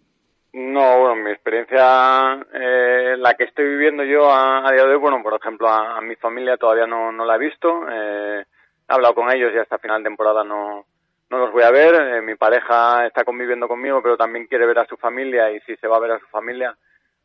No, 1.17 1.23
bueno, 1.23 1.25
mi 1.25 1.31
experiencia, 1.31 2.47
eh, 2.53 3.17
la 3.19 3.35
que 3.35 3.45
estoy 3.45 3.65
viviendo 3.65 4.05
yo 4.05 4.31
a, 4.31 4.69
a, 4.69 4.73
día 4.73 4.85
de 4.85 4.93
hoy, 4.93 4.99
bueno, 4.99 5.23
por 5.23 5.35
ejemplo, 5.35 5.69
a, 5.69 5.97
a 5.97 6.01
mi 6.01 6.15
familia 6.17 6.59
todavía 6.59 6.87
no, 6.87 7.11
no 7.11 7.25
la 7.25 7.37
he 7.37 7.39
visto. 7.39 7.87
Eh, 7.91 8.45
he 8.89 8.93
hablado 8.93 9.15
con 9.15 9.33
ellos 9.33 9.53
y 9.55 9.59
hasta 9.59 9.79
final 9.79 10.03
de 10.03 10.09
temporada 10.09 10.45
no, 10.45 10.85
no 11.31 11.39
los 11.39 11.53
voy 11.53 11.63
a 11.63 11.71
ver. 11.71 11.95
Eh, 11.95 12.23
mi 12.23 12.35
pareja 12.35 13.07
está 13.07 13.25
conviviendo 13.25 13.67
conmigo, 13.67 14.03
pero 14.03 14.17
también 14.17 14.47
quiere 14.47 14.67
ver 14.67 14.79
a 14.79 14.87
su 14.87 14.97
familia 14.97 15.51
y 15.51 15.61
si 15.61 15.77
se 15.77 15.89
va 15.89 15.97
a 15.97 16.01
ver 16.01 16.13
a 16.13 16.19
su 16.19 16.27
familia, 16.27 16.77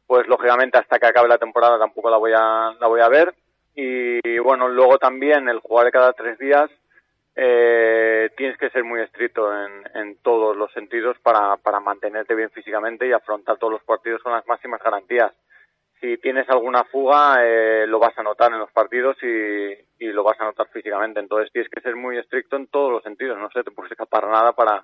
pues 0.07 0.27
lógicamente 0.27 0.77
hasta 0.77 0.97
que 0.97 1.07
acabe 1.07 1.27
la 1.27 1.37
temporada 1.37 1.77
tampoco 1.77 2.09
la 2.09 2.17
voy 2.17 2.31
a, 2.33 2.73
la 2.79 2.87
voy 2.87 3.01
a 3.01 3.09
ver. 3.09 3.33
Y 3.75 4.39
bueno, 4.39 4.69
luego 4.69 4.97
también 4.99 5.49
el 5.49 5.59
jugar 5.59 5.91
cada 5.91 6.13
tres 6.13 6.37
días, 6.37 6.69
eh, 7.35 8.29
tienes 8.35 8.57
que 8.57 8.69
ser 8.69 8.83
muy 8.83 9.01
estricto 9.01 9.51
en, 9.53 9.83
en 9.95 10.17
todos 10.21 10.55
los 10.55 10.71
sentidos 10.73 11.17
para, 11.19 11.57
para 11.57 11.79
mantenerte 11.79 12.35
bien 12.35 12.49
físicamente 12.51 13.07
y 13.07 13.13
afrontar 13.13 13.57
todos 13.57 13.73
los 13.73 13.83
partidos 13.83 14.21
con 14.21 14.33
las 14.33 14.45
máximas 14.47 14.81
garantías. 14.83 15.31
Si 15.99 16.17
tienes 16.17 16.49
alguna 16.49 16.83
fuga, 16.85 17.45
eh, 17.45 17.85
lo 17.87 17.99
vas 17.99 18.17
a 18.17 18.23
notar 18.23 18.51
en 18.51 18.59
los 18.59 18.71
partidos 18.71 19.15
y, 19.21 20.05
y 20.05 20.11
lo 20.11 20.23
vas 20.23 20.39
a 20.41 20.45
notar 20.45 20.67
físicamente. 20.69 21.19
Entonces 21.19 21.51
tienes 21.51 21.69
que 21.69 21.81
ser 21.81 21.95
muy 21.95 22.17
estricto 22.17 22.55
en 22.55 22.67
todos 22.67 22.91
los 22.91 23.03
sentidos. 23.03 23.37
No 23.37 23.49
se 23.51 23.63
te 23.63 23.71
puede 23.71 23.89
escapar 23.89 24.27
nada 24.27 24.53
para, 24.53 24.83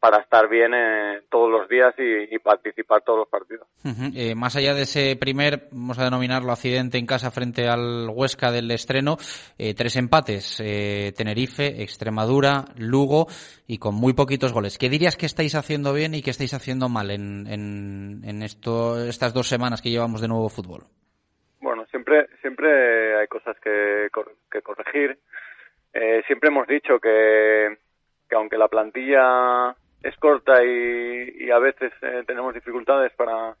para 0.00 0.18
estar 0.18 0.48
bien 0.48 0.72
eh, 0.74 1.22
todos 1.28 1.50
los 1.50 1.68
días 1.68 1.94
y, 1.98 2.34
y, 2.34 2.38
participar 2.38 3.02
todos 3.02 3.18
los 3.20 3.28
partidos. 3.28 3.66
Uh 3.84 3.88
-huh. 3.88 4.12
eh, 4.14 4.34
más 4.34 4.54
allá 4.54 4.72
de 4.74 4.82
ese 4.82 5.16
primer, 5.16 5.68
vamos 5.72 5.98
a 5.98 6.04
denominarlo 6.04 6.52
accidente 6.52 6.98
en 6.98 7.06
casa 7.06 7.30
frente 7.30 7.66
al 7.68 8.08
Huesca 8.08 8.52
del 8.52 8.70
estreno, 8.70 9.16
eh, 9.58 9.74
tres 9.74 9.96
empates, 9.96 10.60
eh, 10.64 11.12
Tenerife, 11.16 11.82
Extremadura, 11.82 12.66
Lugo 12.76 13.26
y 13.66 13.78
con 13.78 13.94
muy 13.96 14.12
poquitos 14.12 14.52
goles. 14.52 14.78
¿Qué 14.78 14.88
dirías 14.88 15.16
que 15.16 15.26
estáis 15.26 15.54
haciendo 15.56 15.92
bien 15.92 16.14
y 16.14 16.22
que 16.22 16.30
estáis 16.30 16.54
haciendo 16.54 16.88
mal 16.88 17.10
en, 17.10 17.46
en, 17.48 18.22
en 18.24 18.42
esto, 18.42 19.04
estas 19.04 19.34
dos 19.34 19.48
semanas 19.48 19.82
que 19.82 19.90
llevamos 19.90 20.20
de 20.20 20.28
nuevo 20.28 20.48
fútbol? 20.48 20.84
Bueno, 21.60 21.84
siempre, 21.90 22.28
siempre 22.40 23.18
hay 23.18 23.26
cosas 23.26 23.56
que, 23.60 24.08
que 24.50 24.62
corregir. 24.62 25.18
Eh, 25.92 26.22
siempre 26.28 26.50
hemos 26.50 26.68
dicho 26.68 27.00
que, 27.00 27.78
que 28.28 28.36
aunque 28.36 28.56
la 28.56 28.68
plantilla 28.68 29.74
es 30.02 30.16
corta 30.16 30.64
y, 30.64 31.36
y 31.40 31.50
a 31.50 31.58
veces 31.58 31.92
eh, 32.02 32.22
tenemos 32.26 32.54
dificultades 32.54 33.12
para, 33.14 33.56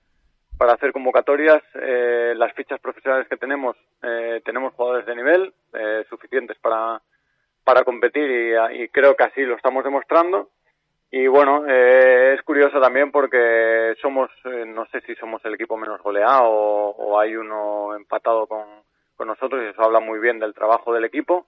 para 0.56 0.72
hacer 0.74 0.92
convocatorias. 0.92 1.62
Eh, 1.74 2.34
las 2.36 2.52
fichas 2.54 2.80
profesionales 2.80 3.28
que 3.28 3.36
tenemos, 3.36 3.76
eh, 4.02 4.40
tenemos 4.44 4.74
jugadores 4.74 5.06
de 5.06 5.16
nivel 5.16 5.52
eh, 5.74 6.04
suficientes 6.08 6.56
para, 6.58 7.00
para 7.64 7.84
competir 7.84 8.30
y, 8.30 8.82
y, 8.82 8.88
creo 8.88 9.16
que 9.16 9.24
así 9.24 9.42
lo 9.42 9.56
estamos 9.56 9.84
demostrando. 9.84 10.50
Y 11.10 11.26
bueno, 11.26 11.64
eh, 11.66 12.34
es 12.34 12.42
curioso 12.42 12.80
también 12.80 13.10
porque 13.10 13.94
somos, 14.02 14.30
eh, 14.44 14.64
no 14.66 14.84
sé 14.86 15.00
si 15.02 15.14
somos 15.14 15.42
el 15.44 15.54
equipo 15.54 15.76
menos 15.76 16.02
goleado 16.02 16.44
o, 16.44 16.90
o 16.90 17.18
hay 17.18 17.34
uno 17.34 17.96
empatado 17.96 18.46
con, 18.46 18.66
con 19.16 19.26
nosotros 19.26 19.62
y 19.64 19.68
eso 19.68 19.82
habla 19.82 20.00
muy 20.00 20.18
bien 20.18 20.38
del 20.38 20.52
trabajo 20.54 20.92
del 20.92 21.04
equipo 21.04 21.46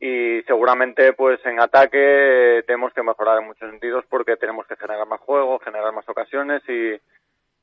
y 0.00 0.42
seguramente 0.44 1.12
pues 1.12 1.44
en 1.44 1.60
ataque 1.60 2.64
tenemos 2.66 2.92
que 2.94 3.02
mejorar 3.02 3.38
en 3.38 3.46
muchos 3.46 3.68
sentidos 3.68 4.04
porque 4.08 4.36
tenemos 4.36 4.66
que 4.66 4.76
generar 4.76 5.06
más 5.06 5.20
juego, 5.20 5.58
generar 5.58 5.92
más 5.92 6.08
ocasiones 6.08 6.62
y, 6.66 6.98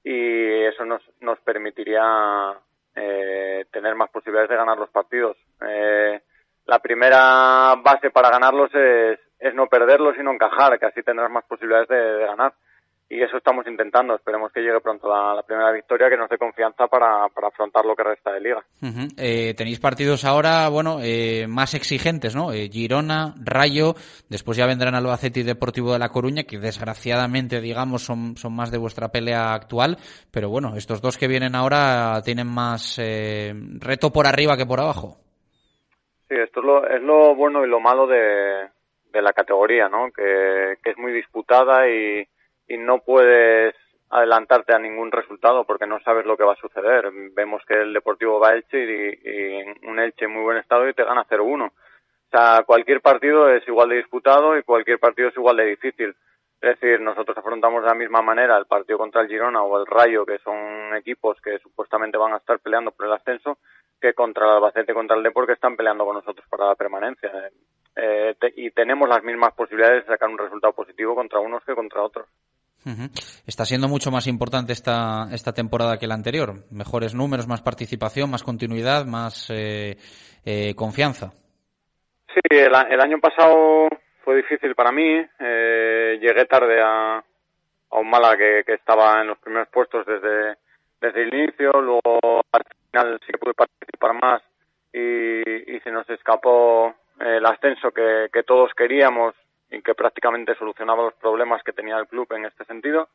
y 0.04 0.64
eso 0.66 0.86
nos, 0.86 1.02
nos 1.20 1.40
permitiría 1.40 2.54
eh, 2.96 3.66
tener 3.72 3.96
más 3.96 4.12
posibilidades 4.12 4.52
de 4.52 4.56
ganar 4.56 4.78
los 4.78 4.90
partidos. 4.92 5.36
Eh, 5.68 6.22
la 6.66 6.80
primera 6.80 7.76
base 7.84 8.12
para 8.12 8.30
ganarlos 8.30 8.70
es, 8.76 9.20
es 9.40 9.56
no 9.56 9.68
perderlos 9.68 10.16
y 10.20 10.24
no 10.24 10.32
encajar, 10.32 10.78
que 10.78 10.86
así 10.86 11.02
tendrás 11.02 11.32
más 11.32 11.46
posibilidades 11.46 11.88
de, 11.88 11.98
de 11.98 12.26
ganar 12.26 12.54
y 13.10 13.22
eso 13.22 13.38
estamos 13.38 13.66
intentando. 13.68 14.16
Esperemos 14.16 14.52
que 14.52 14.62
llegue 14.62 14.82
pronto 14.82 15.08
la, 15.08 15.34
la 15.36 15.44
primera 15.44 15.72
victoria, 15.72 16.10
que 16.10 16.18
nos 16.18 16.30
dé 16.30 16.38
confianza 16.38 16.88
para, 16.88 17.28
para, 17.30 17.48
afrontar 17.48 17.86
lo 17.86 17.96
que 17.96 18.04
resta 18.04 18.34
de 18.34 18.42
liga. 18.42 18.64
Uh 18.82 18.88
-huh. 18.88 19.14
eh, 19.18 19.54
tenéis 19.56 19.80
partidos 19.80 20.26
ahora, 20.26 20.68
bueno, 20.70 20.98
eh, 21.02 21.46
más 21.48 21.74
exigentes, 21.74 22.36
¿no? 22.36 22.52
Eh, 22.52 22.70
Girona, 22.70 23.34
Rayo, 23.44 23.94
después 24.30 24.58
ya 24.58 24.68
vendrán 24.68 24.96
Albacete 24.96 25.40
y 25.40 25.44
Deportivo 25.44 25.94
de 25.94 26.00
La 26.00 26.10
Coruña, 26.10 26.44
que 26.44 26.60
desgraciadamente, 26.60 27.62
digamos, 27.62 28.04
son, 28.04 28.36
son 28.36 28.54
más 28.54 28.72
de 28.72 28.78
vuestra 28.78 29.08
pelea 29.10 29.54
actual, 29.54 29.98
pero 30.32 30.50
bueno, 30.50 30.76
estos 30.76 31.02
dos 31.02 31.18
que 31.18 31.28
vienen 31.28 31.56
ahora 31.56 32.22
tienen 32.26 32.48
más 32.48 33.00
eh, 33.00 33.54
reto 33.80 34.12
por 34.12 34.28
arriba 34.28 34.58
que 34.58 34.66
por 34.66 34.82
abajo. 34.82 35.18
Sí, 36.28 36.36
esto 36.36 36.60
es 36.60 36.66
lo, 36.66 36.88
es 36.90 37.02
lo 37.02 37.36
bueno 37.36 37.66
y 37.66 37.70
lo 37.70 37.80
malo 37.80 38.06
de, 38.06 38.68
de 39.14 39.22
la 39.22 39.32
categoría, 39.32 39.88
¿no? 39.88 40.12
Que, 40.12 40.76
que 40.84 40.90
es 40.92 40.98
muy 40.98 41.14
disputada 41.14 41.88
y 41.88 42.28
y 42.68 42.78
no 42.78 43.00
puedes 43.00 43.76
adelantarte 44.10 44.74
a 44.74 44.80
ningún 44.80 45.12
resultado 45.12 45.66
porque 45.66 45.88
no 45.88 46.00
sabes 46.02 46.26
lo 46.26 46.38
que 46.38 46.44
va 46.44 46.54
a 46.54 46.62
suceder. 46.62 47.12
Vemos 47.34 47.62
que 47.68 47.76
el 47.76 47.94
Deportivo 47.94 48.40
va 48.40 48.50
a 48.50 48.54
Elche 48.54 48.78
y, 48.80 49.88
un 49.88 50.00
Elche 50.00 50.26
en 50.26 50.32
muy 50.32 50.44
buen 50.44 50.58
estado 50.58 50.88
y 50.88 50.94
te 50.94 51.04
gana 51.04 51.26
0-1. 51.26 51.68
O 51.68 51.72
sea, 52.30 52.64
cualquier 52.66 53.02
partido 53.02 53.50
es 53.50 53.68
igual 53.68 53.90
de 53.90 53.98
disputado 53.98 54.58
y 54.58 54.64
cualquier 54.64 55.00
partido 55.00 55.30
es 55.30 55.38
igual 55.38 55.58
de 55.58 55.66
difícil. 55.66 56.16
Es 56.60 56.80
decir, 56.80 57.00
nosotros 57.00 57.38
afrontamos 57.38 57.84
de 57.84 57.90
la 57.90 57.96
misma 57.96 58.22
manera 58.22 58.58
el 58.58 58.66
partido 58.66 58.98
contra 58.98 59.22
el 59.22 59.28
Girona 59.28 59.62
o 59.62 59.80
el 59.80 59.86
Rayo, 59.86 60.26
que 60.26 60.40
son 60.40 60.96
equipos 60.96 61.40
que 61.42 61.60
supuestamente 61.60 62.18
van 62.18 62.34
a 62.34 62.38
estar 62.38 62.60
peleando 62.60 62.92
por 62.92 63.06
el 63.06 63.14
ascenso, 63.14 63.60
que 64.02 64.14
contra 64.14 64.46
el 64.46 64.52
Albacete, 64.56 64.94
contra 64.94 65.16
el 65.16 65.24
Depor, 65.24 65.46
que 65.46 65.54
están 65.54 65.78
peleando 65.78 66.06
con 66.06 66.16
nosotros 66.16 66.48
para 66.50 66.66
la 66.66 66.76
permanencia. 66.76 67.32
Eh, 67.96 68.36
te, 68.40 68.54
y 68.56 68.72
tenemos 68.72 69.08
las 69.08 69.24
mismas 69.24 69.54
posibilidades 69.54 70.06
de 70.06 70.14
sacar 70.14 70.30
un 70.30 70.38
resultado 70.38 70.74
positivo 70.74 71.16
contra 71.16 71.40
unos 71.40 71.64
que 71.64 71.76
contra 71.76 72.02
otros. 72.02 72.28
Está 73.46 73.66
siendo 73.66 73.88
mucho 73.88 74.12
más 74.12 74.28
importante 74.28 74.72
esta, 74.72 75.28
esta 75.32 75.54
temporada 75.54 75.98
que 75.98 76.08
la 76.08 76.14
anterior. 76.14 76.64
Mejores 76.72 77.14
números, 77.16 77.48
más 77.48 77.62
participación, 77.62 78.32
más 78.32 78.44
continuidad, 78.44 79.06
más 79.06 79.50
eh, 79.50 79.98
eh, 80.46 80.74
confianza. 80.76 81.32
Sí, 82.34 82.40
el, 82.50 82.74
el, 82.90 83.02
año 83.02 83.20
pasado 83.20 83.90
fue 84.24 84.38
difícil 84.38 84.74
para 84.76 84.92
mí. 84.92 85.22
Eh, 85.40 86.20
llegué 86.22 86.46
tarde 86.46 86.82
a, 86.82 87.18
a 87.18 88.00
un 88.00 88.10
Málaga 88.10 88.64
que, 88.66 88.74
estaba 88.74 89.22
en 89.22 89.28
los 89.28 89.38
primeros 89.40 89.68
puestos 89.70 90.06
desde, 90.06 90.56
desde 91.02 91.24
el 91.24 91.34
inicio. 91.34 91.72
Luego 91.82 92.42
al 92.52 92.64
final 92.92 93.20
sí 93.26 93.34
que 93.34 93.38
pude 93.38 93.54
participar 93.54 94.14
más 94.14 94.42
y, 94.94 95.80
se 95.84 95.92
nos 95.92 96.10
escapó 96.10 96.94
el 97.20 97.46
ascenso 97.46 97.92
que 97.92 98.44
todos 98.46 98.72
queríamos 98.76 99.36
y 99.72 99.82
que 99.82 99.96
prácticamente 99.96 100.56
solucionaba 100.56 101.04
los 101.04 101.14
problemas 101.16 101.64
que 101.64 101.74
tenía 101.74 101.98
el 101.98 102.08
club 102.08 102.28
en 102.34 102.46
este 102.46 102.66
sentido. 102.66 103.10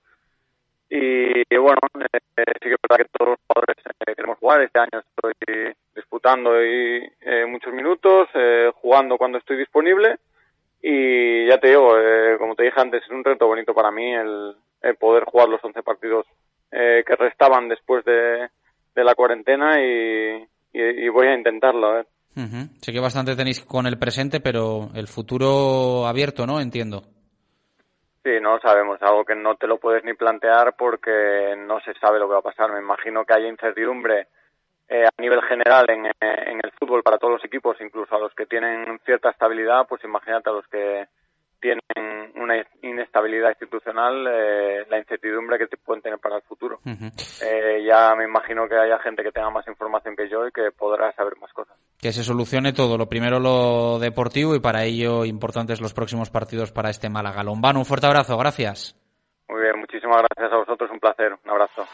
Y, 0.95 1.57
bueno, 1.57 1.81
eh, 2.01 2.45
sí 2.61 2.69
que 2.69 2.75
es 2.75 2.81
verdad 2.87 3.05
que 3.05 3.11
todos 3.17 3.31
los 3.31 3.39
jugadores 3.47 3.77
eh, 4.07 4.15
queremos 4.15 4.39
jugar. 4.39 4.61
Este 4.61 4.79
año 4.79 5.01
estoy 5.01 5.75
disputando 5.95 6.63
y, 6.63 7.11
eh, 7.23 7.47
muchos 7.47 7.73
minutos, 7.73 8.29
eh, 8.35 8.71
jugando 8.75 9.17
cuando 9.17 9.39
estoy 9.39 9.57
disponible. 9.57 10.19
Y 10.83 11.47
ya 11.47 11.59
te 11.59 11.69
digo, 11.69 11.97
eh, 11.99 12.37
como 12.39 12.55
te 12.55 12.65
dije 12.65 12.79
antes, 12.79 13.03
es 13.03 13.11
un 13.11 13.25
reto 13.25 13.47
bonito 13.47 13.73
para 13.73 13.91
mí 13.91 14.13
el, 14.13 14.55
poder 14.99 15.25
jugar 15.25 15.49
los 15.49 15.65
11 15.65 15.83
partidos 15.83 16.27
eh, 16.73 17.05
que 17.07 17.17
restaban 17.17 17.69
después 17.69 18.05
de, 18.05 18.49
de 18.95 19.05
la 19.05 19.15
cuarentena 19.15 19.81
y 19.81 21.09
voy 21.09 21.27
a 21.29 21.35
intentarlo. 21.35 21.87
A 21.87 21.95
ver. 21.95 22.07
Uh 22.35 22.41
-huh. 22.41 22.69
Sé 22.81 22.93
que 22.93 23.01
bastante 23.01 23.37
tenéis 23.37 23.61
con 23.61 23.87
el 23.87 23.99
presente, 23.99 24.41
pero 24.41 24.89
el 24.95 25.07
futuro 25.07 26.07
abierto, 26.07 26.47
¿no? 26.47 26.61
Entiendo. 26.61 27.03
Sí, 28.25 28.31
no 28.41 28.61
sabemos, 28.61 29.03
algo 29.03 29.25
que 29.25 29.35
no 29.35 29.57
te 29.57 29.67
lo 29.67 29.79
puedes 29.79 30.05
ni 30.05 30.15
plantear 30.15 30.77
porque 30.77 31.57
no 31.59 31.81
se 31.81 31.93
sabe 31.95 32.21
lo 32.21 32.29
que 32.29 32.35
va 32.35 32.39
a 32.39 32.43
pasar. 32.43 32.73
Me 32.73 32.79
imagino 32.79 33.25
que 33.25 33.35
hay 33.35 33.49
incertidumbre 33.49 34.29
eh, 34.89 35.05
a 35.07 35.23
nivel 35.23 35.43
general 35.43 35.87
en, 35.89 36.07
en, 36.07 36.61
el 36.63 36.71
fútbol 36.79 37.03
para 37.03 37.19
todos 37.19 37.35
los 37.35 37.45
equipos, 37.45 37.77
incluso 37.81 38.15
a 38.15 38.21
los 38.21 38.33
que 38.35 38.47
tienen 38.47 39.01
cierta 39.05 39.31
estabilidad, 39.31 39.87
pues 39.89 40.05
imagínate 40.05 40.51
a 40.51 40.53
los 40.53 40.67
que 40.69 41.09
tienen 41.61 41.81
una 42.37 42.65
inestabilidad 42.83 43.51
institucional, 43.51 44.27
eh, 44.29 44.85
la 44.89 44.99
incertidumbre 44.99 45.59
que 45.59 45.67
te 45.67 45.77
pueden 45.77 46.03
tener 46.03 46.19
para 46.19 46.37
el 46.37 46.43
futuro. 46.43 46.81
eh, 46.85 47.85
ya 47.85 48.15
me 48.15 48.25
imagino 48.25 48.69
que 48.69 48.77
haya 48.77 48.99
gente 48.99 49.23
que 49.23 49.33
tenga 49.33 49.51
más 49.51 49.67
información 49.67 50.15
que 50.15 50.29
yo 50.29 50.47
y 50.47 50.53
que 50.53 50.71
podrá 50.73 51.13
saber 51.13 51.37
más 51.39 51.53
cosas. 51.53 51.77
Que 52.03 52.11
se 52.11 52.25
solucione 52.25 52.73
todo, 52.73 52.99
lo 52.99 53.07
primero 53.07 53.39
lo 53.39 54.01
deportivo 54.01 54.57
y 54.57 54.61
para 54.61 54.83
ello 54.83 55.25
importantes 55.25 55.81
los 55.81 55.95
próximos 55.95 56.31
partidos 56.31 56.73
para 56.73 56.91
este 56.91 57.09
Málaga. 57.09 57.45
Lombano, 57.45 57.79
un 57.79 57.85
fuerte 57.85 58.09
abrazo, 58.09 58.37
gracias. 58.37 58.99
Muy 59.49 59.63
bien, 59.63 59.79
muchísimas 59.79 60.21
gracias 60.21 60.53
a 60.53 60.57
vosotros, 60.57 60.91
un 60.91 60.99
placer, 60.99 61.33
un 61.33 61.51
abrazo. 61.51 61.87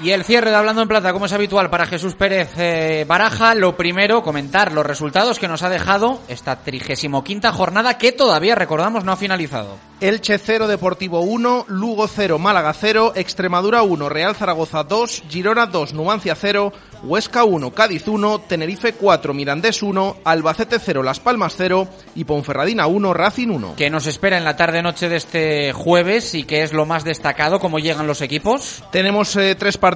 Y 0.00 0.12
el 0.12 0.22
cierre 0.22 0.50
de 0.50 0.56
Hablando 0.56 0.82
en 0.82 0.86
Plata, 0.86 1.12
como 1.12 1.26
es 1.26 1.32
habitual 1.32 1.70
para 1.70 1.84
Jesús 1.84 2.14
Pérez 2.14 2.50
eh, 2.56 3.04
Baraja, 3.08 3.56
lo 3.56 3.76
primero, 3.76 4.22
comentar 4.22 4.70
los 4.70 4.86
resultados 4.86 5.40
que 5.40 5.48
nos 5.48 5.64
ha 5.64 5.70
dejado 5.70 6.20
esta 6.28 6.62
35 6.62 7.24
jornada 7.52 7.98
que 7.98 8.12
todavía, 8.12 8.54
recordamos, 8.54 9.02
no 9.02 9.10
ha 9.10 9.16
finalizado. 9.16 9.76
Elche 10.00 10.38
0, 10.38 10.68
Deportivo 10.68 11.22
1, 11.22 11.64
Lugo 11.66 12.06
0, 12.06 12.38
Málaga 12.38 12.72
0, 12.72 13.14
Extremadura 13.16 13.82
1, 13.82 14.08
Real 14.08 14.36
Zaragoza 14.36 14.84
2, 14.84 15.24
Girona 15.28 15.66
2, 15.66 15.94
Numancia 15.94 16.36
0, 16.36 16.72
Huesca 17.02 17.42
1, 17.42 17.72
Cádiz 17.72 18.06
1, 18.06 18.42
Tenerife 18.42 18.92
4, 18.92 19.34
Mirandés 19.34 19.82
1, 19.82 20.18
Albacete 20.22 20.78
0, 20.78 21.02
Las 21.02 21.18
Palmas 21.18 21.54
0 21.56 21.88
y 22.14 22.22
Ponferradina 22.22 22.86
1, 22.86 23.12
Racing 23.12 23.48
1. 23.48 23.74
¿Qué 23.76 23.90
nos 23.90 24.06
espera 24.06 24.38
en 24.38 24.44
la 24.44 24.54
tarde-noche 24.54 25.08
de 25.08 25.16
este 25.16 25.72
jueves 25.72 26.36
y 26.36 26.44
qué 26.44 26.62
es 26.62 26.72
lo 26.72 26.86
más 26.86 27.02
destacado? 27.02 27.58
¿Cómo 27.58 27.80
llegan 27.80 28.06
los 28.06 28.20
equipos? 28.20 28.84
Tenemos 28.92 29.34
eh, 29.34 29.56
tres 29.56 29.78
partidos 29.78 29.87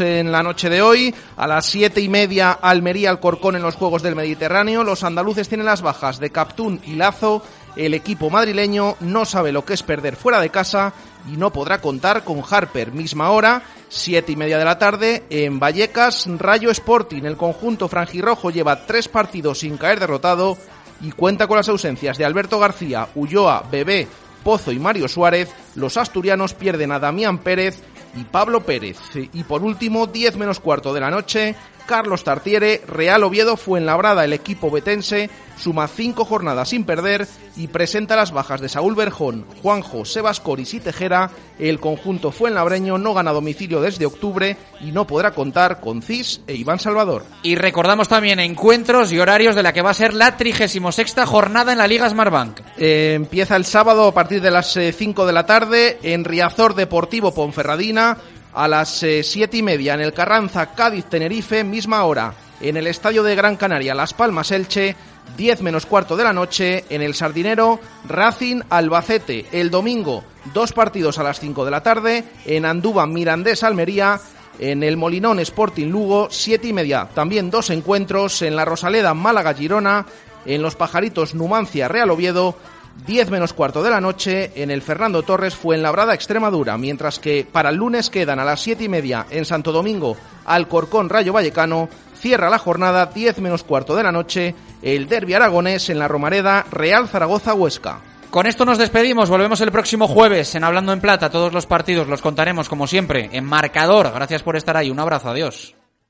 en 0.00 0.32
la 0.32 0.42
noche 0.42 0.68
de 0.68 0.82
hoy. 0.82 1.14
A 1.36 1.46
las 1.46 1.66
siete 1.66 2.00
y 2.00 2.08
media, 2.08 2.50
Almería 2.50 3.10
Alcorcón 3.10 3.54
en 3.54 3.62
los 3.62 3.76
Juegos 3.76 4.02
del 4.02 4.16
Mediterráneo. 4.16 4.82
Los 4.82 5.04
andaluces 5.04 5.48
tienen 5.48 5.66
las 5.66 5.82
bajas 5.82 6.18
de 6.18 6.30
Captún 6.30 6.80
y 6.84 6.96
Lazo. 6.96 7.42
El 7.76 7.94
equipo 7.94 8.28
madrileño 8.28 8.96
no 9.00 9.24
sabe 9.24 9.52
lo 9.52 9.64
que 9.64 9.74
es 9.74 9.84
perder 9.84 10.16
fuera 10.16 10.40
de 10.40 10.50
casa 10.50 10.94
y 11.32 11.36
no 11.36 11.52
podrá 11.52 11.80
contar 11.80 12.24
con 12.24 12.42
Harper. 12.48 12.90
Misma 12.90 13.30
hora, 13.30 13.62
siete 13.88 14.32
y 14.32 14.36
media 14.36 14.58
de 14.58 14.64
la 14.64 14.78
tarde, 14.78 15.22
en 15.30 15.60
Vallecas, 15.60 16.26
Rayo 16.26 16.70
Sporting. 16.70 17.22
El 17.22 17.36
conjunto 17.36 17.86
franjirrojo 17.86 18.50
lleva 18.50 18.84
tres 18.84 19.06
partidos 19.06 19.60
sin 19.60 19.76
caer 19.76 20.00
derrotado 20.00 20.58
y 21.00 21.12
cuenta 21.12 21.46
con 21.46 21.56
las 21.56 21.68
ausencias 21.68 22.18
de 22.18 22.24
Alberto 22.24 22.58
García, 22.58 23.08
Ulloa, 23.14 23.62
Bebé, 23.70 24.08
Pozo 24.42 24.72
y 24.72 24.80
Mario 24.80 25.06
Suárez. 25.06 25.50
Los 25.76 25.96
asturianos 25.96 26.54
pierden 26.54 26.90
a 26.90 26.98
Damián 26.98 27.38
Pérez 27.38 27.80
y 28.16 28.24
Pablo 28.24 28.60
Pérez. 28.60 28.98
Y 29.14 29.44
por 29.44 29.62
último, 29.62 30.06
10 30.06 30.36
menos 30.36 30.60
cuarto 30.60 30.92
de 30.92 31.00
la 31.00 31.10
noche, 31.10 31.54
Carlos 31.86 32.24
Tartiere, 32.24 32.82
Real 32.86 33.22
Oviedo 33.22 33.56
Fuenlabrada, 33.56 34.24
el 34.24 34.32
equipo 34.32 34.70
betense, 34.70 35.30
suma 35.56 35.88
cinco 35.88 36.24
jornadas 36.24 36.68
sin 36.68 36.84
perder 36.84 37.26
y 37.56 37.68
presenta 37.68 38.16
las 38.16 38.32
bajas 38.32 38.60
de 38.60 38.68
Saúl 38.68 38.94
Berjón, 38.94 39.46
Juanjo, 39.62 40.04
Sebas 40.04 40.40
Coris 40.40 40.74
y 40.74 40.80
Tejera. 40.80 41.30
El 41.58 41.80
conjunto 41.80 42.30
fuenlabreño 42.30 42.98
no 42.98 43.14
gana 43.14 43.32
domicilio 43.32 43.80
desde 43.80 44.04
octubre 44.04 44.56
y 44.80 44.92
no 44.92 45.06
podrá 45.06 45.30
contar 45.30 45.80
con 45.80 46.02
Cis 46.02 46.42
e 46.46 46.54
Iván 46.54 46.78
Salvador. 46.78 47.24
Y 47.42 47.54
recordamos 47.54 48.08
también 48.08 48.40
encuentros 48.40 49.12
y 49.12 49.18
horarios 49.18 49.54
de 49.56 49.62
la 49.62 49.72
que 49.72 49.82
va 49.82 49.90
a 49.90 49.94
ser 49.94 50.12
la 50.12 50.36
36 50.36 51.14
jornada 51.24 51.72
en 51.72 51.78
la 51.78 51.88
Liga 51.88 52.10
Smartbank. 52.10 52.60
Eh, 52.76 53.14
empieza 53.14 53.56
el 53.56 53.64
sábado 53.64 54.08
a 54.08 54.14
partir 54.14 54.42
de 54.42 54.50
las 54.50 54.72
5 54.72 55.26
de 55.26 55.32
la 55.32 55.46
tarde 55.46 55.98
en 56.02 56.24
Riazor 56.24 56.74
Deportivo 56.74 57.32
Ponferradina 57.32 58.18
a 58.56 58.66
las 58.66 59.02
eh, 59.02 59.22
siete 59.22 59.58
y 59.58 59.62
media 59.62 59.92
en 59.94 60.00
el 60.00 60.14
Carranza 60.14 60.74
Cádiz 60.74 61.04
Tenerife, 61.04 61.62
misma 61.62 62.04
hora 62.04 62.32
en 62.60 62.78
el 62.78 62.86
Estadio 62.86 63.22
de 63.22 63.36
Gran 63.36 63.56
Canaria 63.56 63.94
Las 63.94 64.14
Palmas 64.14 64.50
Elche, 64.50 64.96
10 65.36 65.60
menos 65.60 65.84
cuarto 65.84 66.16
de 66.16 66.24
la 66.24 66.32
noche 66.32 66.86
en 66.88 67.02
el 67.02 67.14
Sardinero 67.14 67.78
Racing 68.08 68.62
Albacete. 68.70 69.44
El 69.52 69.70
domingo, 69.70 70.24
dos 70.54 70.72
partidos 70.72 71.18
a 71.18 71.22
las 71.22 71.38
5 71.38 71.66
de 71.66 71.70
la 71.70 71.82
tarde 71.82 72.24
en 72.46 72.64
Andúba 72.64 73.06
Mirandés 73.06 73.62
Almería. 73.62 74.20
En 74.58 74.82
el 74.82 74.96
Molinón 74.96 75.38
Sporting 75.38 75.88
Lugo, 75.88 76.28
siete 76.30 76.68
y 76.68 76.72
media. 76.72 77.10
También 77.12 77.50
dos 77.50 77.68
encuentros 77.68 78.40
en 78.40 78.56
la 78.56 78.64
Rosaleda 78.64 79.12
Málaga 79.12 79.52
Girona, 79.52 80.06
en 80.46 80.62
los 80.62 80.76
Pajaritos 80.76 81.34
Numancia 81.34 81.88
Real 81.88 82.08
Oviedo 82.08 82.56
10 83.04 83.30
menos 83.30 83.52
cuarto 83.52 83.82
de 83.82 83.90
la 83.90 84.00
noche 84.00 84.52
en 84.56 84.70
el 84.70 84.82
Fernando 84.82 85.22
Torres 85.22 85.54
Fuenlabrada 85.54 86.14
Extremadura, 86.14 86.78
mientras 86.78 87.18
que 87.18 87.46
para 87.50 87.70
el 87.70 87.76
lunes 87.76 88.10
quedan 88.10 88.38
a 88.40 88.44
las 88.44 88.60
7 88.60 88.84
y 88.84 88.88
media 88.88 89.26
en 89.30 89.44
Santo 89.44 89.72
Domingo 89.72 90.16
Alcorcón 90.44 91.08
Rayo 91.08 91.32
Vallecano, 91.32 91.88
cierra 92.18 92.50
la 92.50 92.58
jornada 92.58 93.06
10 93.06 93.38
menos 93.38 93.64
cuarto 93.64 93.94
de 93.94 94.02
la 94.02 94.12
noche 94.12 94.54
el 94.82 95.08
Derby 95.08 95.34
Aragonés 95.34 95.90
en 95.90 95.98
la 95.98 96.08
Romareda 96.08 96.64
Real 96.70 97.08
Zaragoza 97.08 97.54
Huesca. 97.54 98.00
Con 98.30 98.46
esto 98.46 98.64
nos 98.64 98.78
despedimos, 98.78 99.30
volvemos 99.30 99.60
el 99.60 99.72
próximo 99.72 100.08
jueves 100.08 100.54
en 100.54 100.64
Hablando 100.64 100.92
en 100.92 101.00
Plata, 101.00 101.30
todos 101.30 101.52
los 101.52 101.66
partidos 101.66 102.08
los 102.08 102.22
contaremos 102.22 102.68
como 102.68 102.86
siempre 102.86 103.30
en 103.32 103.44
marcador. 103.44 104.12
Gracias 104.12 104.42
por 104.42 104.56
estar 104.56 104.76
ahí, 104.76 104.90
un 104.90 105.00
abrazo, 105.00 105.30
adiós. 105.30 105.74